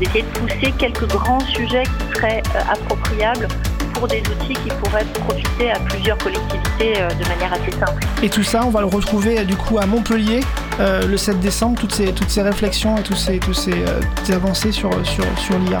d'essayer 0.00 0.22
de 0.22 0.38
pousser 0.38 0.72
quelques 0.72 1.06
grands 1.06 1.38
sujets 1.40 1.84
qui 1.84 2.18
seraient 2.18 2.42
appropriables 2.68 3.46
pour 3.94 4.08
des 4.08 4.18
outils 4.18 4.54
qui 4.54 4.68
pourraient 4.82 5.04
profiter 5.26 5.70
à 5.70 5.78
plusieurs 5.78 6.18
collectivités 6.18 6.94
de 6.94 7.28
manière 7.28 7.52
assez 7.52 7.70
simple. 7.70 8.04
Et 8.24 8.28
tout 8.28 8.42
ça, 8.42 8.62
on 8.66 8.70
va 8.70 8.80
le 8.80 8.86
retrouver 8.86 9.44
du 9.44 9.54
coup 9.54 9.78
à 9.78 9.86
Montpellier 9.86 10.40
euh, 10.80 11.06
le 11.06 11.16
7 11.16 11.40
décembre, 11.40 11.78
toutes 11.80 11.94
ces, 11.94 12.12
toutes 12.12 12.30
ces 12.30 12.42
réflexions 12.42 12.96
et 12.96 13.02
ces, 13.14 13.40
ces, 13.52 13.72
euh, 13.72 14.00
toutes 14.16 14.26
ces 14.26 14.32
avancées 14.32 14.72
sur, 14.72 14.90
sur, 15.06 15.24
sur 15.38 15.58
l'IA. 15.58 15.80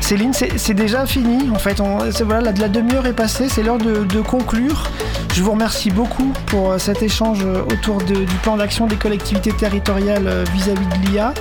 Céline, 0.00 0.32
c'est 0.34 0.74
déjà 0.74 1.06
fini. 1.06 1.50
En 1.50 1.58
fait, 1.58 1.80
on, 1.80 1.98
voilà, 2.24 2.52
la, 2.52 2.68
demi-heure 2.68 3.06
est 3.06 3.14
passée, 3.14 3.48
c'est 3.48 3.62
l'heure 3.62 3.78
de, 3.78 4.04
de 4.04 4.20
conclure. 4.20 4.90
Je 5.32 5.42
vous 5.42 5.52
remercie 5.52 5.90
beaucoup 5.90 6.30
pour 6.46 6.72
euh, 6.72 6.78
cet 6.78 7.02
échange 7.02 7.40
euh, 7.42 7.62
autour 7.72 8.02
du 8.02 8.14
plan 8.42 8.56
d'action 8.56 8.86
des 8.86 8.96
collectivités 8.96 9.52
territoriales 9.52 10.26
euh, 10.26 10.44
vis-à-vis 10.54 10.86
de 10.86 11.06
l'IA. 11.06 11.32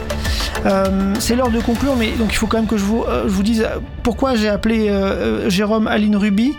Euh, 0.65 1.13
c'est 1.19 1.35
l'heure 1.35 1.49
de 1.49 1.59
conclure, 1.59 1.95
mais 1.95 2.11
donc 2.11 2.31
il 2.31 2.35
faut 2.35 2.47
quand 2.47 2.57
même 2.57 2.67
que 2.67 2.77
je 2.77 2.83
vous, 2.83 3.03
euh, 3.03 3.23
je 3.25 3.33
vous 3.33 3.43
dise 3.43 3.61
euh, 3.61 3.79
pourquoi 4.01 4.35
j'ai 4.35 4.47
appelé 4.47 4.87
euh, 4.89 4.93
euh, 4.93 5.49
Jérôme 5.49 5.87
Aline 5.87 6.15
Ruby. 6.15 6.53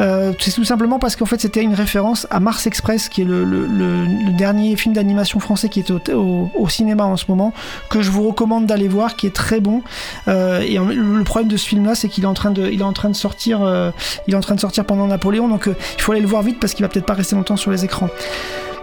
Euh, 0.00 0.32
c'est 0.38 0.52
tout 0.52 0.64
simplement 0.64 0.98
parce 0.98 1.16
qu'en 1.16 1.26
fait 1.26 1.40
c'était 1.40 1.62
une 1.62 1.74
référence 1.74 2.26
à 2.30 2.40
Mars 2.40 2.66
Express, 2.66 3.08
qui 3.08 3.22
est 3.22 3.24
le, 3.24 4.06
dernier 4.36 4.76
film 4.76 4.94
d'animation 4.94 5.40
français 5.40 5.68
qui 5.68 5.80
est 5.80 5.90
au, 5.90 6.68
cinéma 6.68 7.04
en 7.04 7.16
ce 7.16 7.24
moment, 7.28 7.52
que 7.88 8.02
je 8.02 8.10
vous 8.10 8.26
recommande 8.26 8.66
d'aller 8.66 8.88
voir, 8.88 9.16
qui 9.16 9.26
est 9.26 9.34
très 9.34 9.60
bon. 9.60 9.82
Euh, 10.28 10.60
et 10.60 10.78
le 10.78 11.24
problème 11.24 11.48
de 11.48 11.56
ce 11.56 11.66
film-là, 11.66 11.94
c'est 11.94 12.08
qu'il 12.08 12.24
est 12.24 12.28
en 12.28 12.34
train 12.34 12.50
de, 12.50 12.68
il 12.68 12.80
est 12.80 12.84
en 12.84 12.92
train 12.92 13.08
de 13.08 13.16
sortir, 13.16 13.62
euh, 13.62 13.90
il 14.26 14.34
est 14.34 14.36
en 14.36 14.40
train 14.40 14.54
de 14.54 14.60
sortir 14.60 14.84
pendant 14.84 15.06
Napoléon, 15.06 15.48
donc 15.48 15.68
il 15.68 16.02
faut 16.02 16.12
aller 16.12 16.20
le 16.20 16.26
voir 16.26 16.42
vite 16.42 16.58
parce 16.60 16.74
qu'il 16.74 16.84
va 16.84 16.88
peut-être 16.88 17.06
pas 17.06 17.14
rester 17.14 17.36
longtemps 17.36 17.56
sur 17.56 17.70
les 17.70 17.84
écrans. 17.84 18.08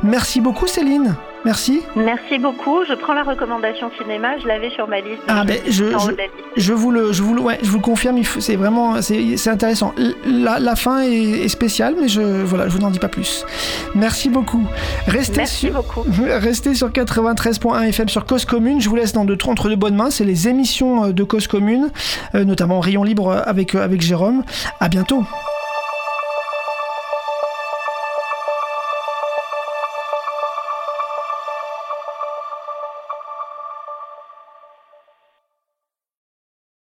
Merci 0.04 0.42
beaucoup 0.42 0.68
Céline. 0.68 1.16
Merci. 1.46 1.82
Merci 1.98 2.38
beaucoup. 2.40 2.86
Je 2.88 2.94
prends 2.94 3.14
la 3.14 3.24
recommandation 3.24 3.92
cinéma. 4.02 4.38
Je 4.42 4.48
l'avais 4.48 4.70
sur 4.70 4.88
ma 4.88 5.02
liste. 5.02 5.22
Ah, 5.28 5.44
ben, 5.46 5.58
je- 5.68 5.86
je- 6.56 6.72
vous 6.74 6.90
le, 6.90 7.12
je 7.12 7.22
vous 7.22 7.34
le, 7.36 7.42
ouais, 7.42 7.60
je 7.62 7.70
vous 7.70 7.78
le 7.78 7.82
confirme. 7.84 8.18
C'est 8.40 8.56
vraiment, 8.56 9.02
c'est 9.02 9.48
intéressant. 9.50 9.94
La, 10.26 10.60
la 10.60 10.76
fin 10.78 11.02
est, 11.02 11.12
est 11.44 11.48
spéciale, 11.50 11.96
mais 12.00 12.08
je, 12.08 12.22
voilà, 12.22 12.70
je 12.70 12.74
vous 12.74 12.80
n'en 12.80 12.92
dis 12.92 13.00
pas 13.00 13.10
plus. 13.10 13.46
Merci 13.94 14.30
beaucoup. 14.30 14.64
Restez 15.08 15.38
Merci 15.38 15.68
sur, 15.68 15.74
beaucoup. 15.74 16.06
restez 16.26 16.76
sur 16.76 16.90
93.1 16.92 17.90
FM 17.90 18.08
sur 18.08 18.26
Cause 18.26 18.46
Commune. 18.46 18.80
Je 18.80 18.88
vous 18.88 18.96
laisse 18.96 19.12
dans 19.12 19.26
de, 19.26 19.38
entre 19.46 19.68
de 19.70 19.76
bonnes 19.76 19.96
mains. 19.96 20.12
C'est 20.12 20.24
les 20.26 20.48
émissions 20.48 21.06
euh, 21.06 21.12
de 21.12 21.24
Cause 21.24 21.48
Commune, 21.48 21.90
euh, 22.36 22.46
notamment 22.46 22.80
Rayon 22.80 23.04
Libre 23.04 23.44
avec, 23.46 23.76
euh, 23.76 23.84
avec 23.84 24.00
Jérôme. 24.02 24.44
À 24.80 24.88
bientôt. 24.88 25.24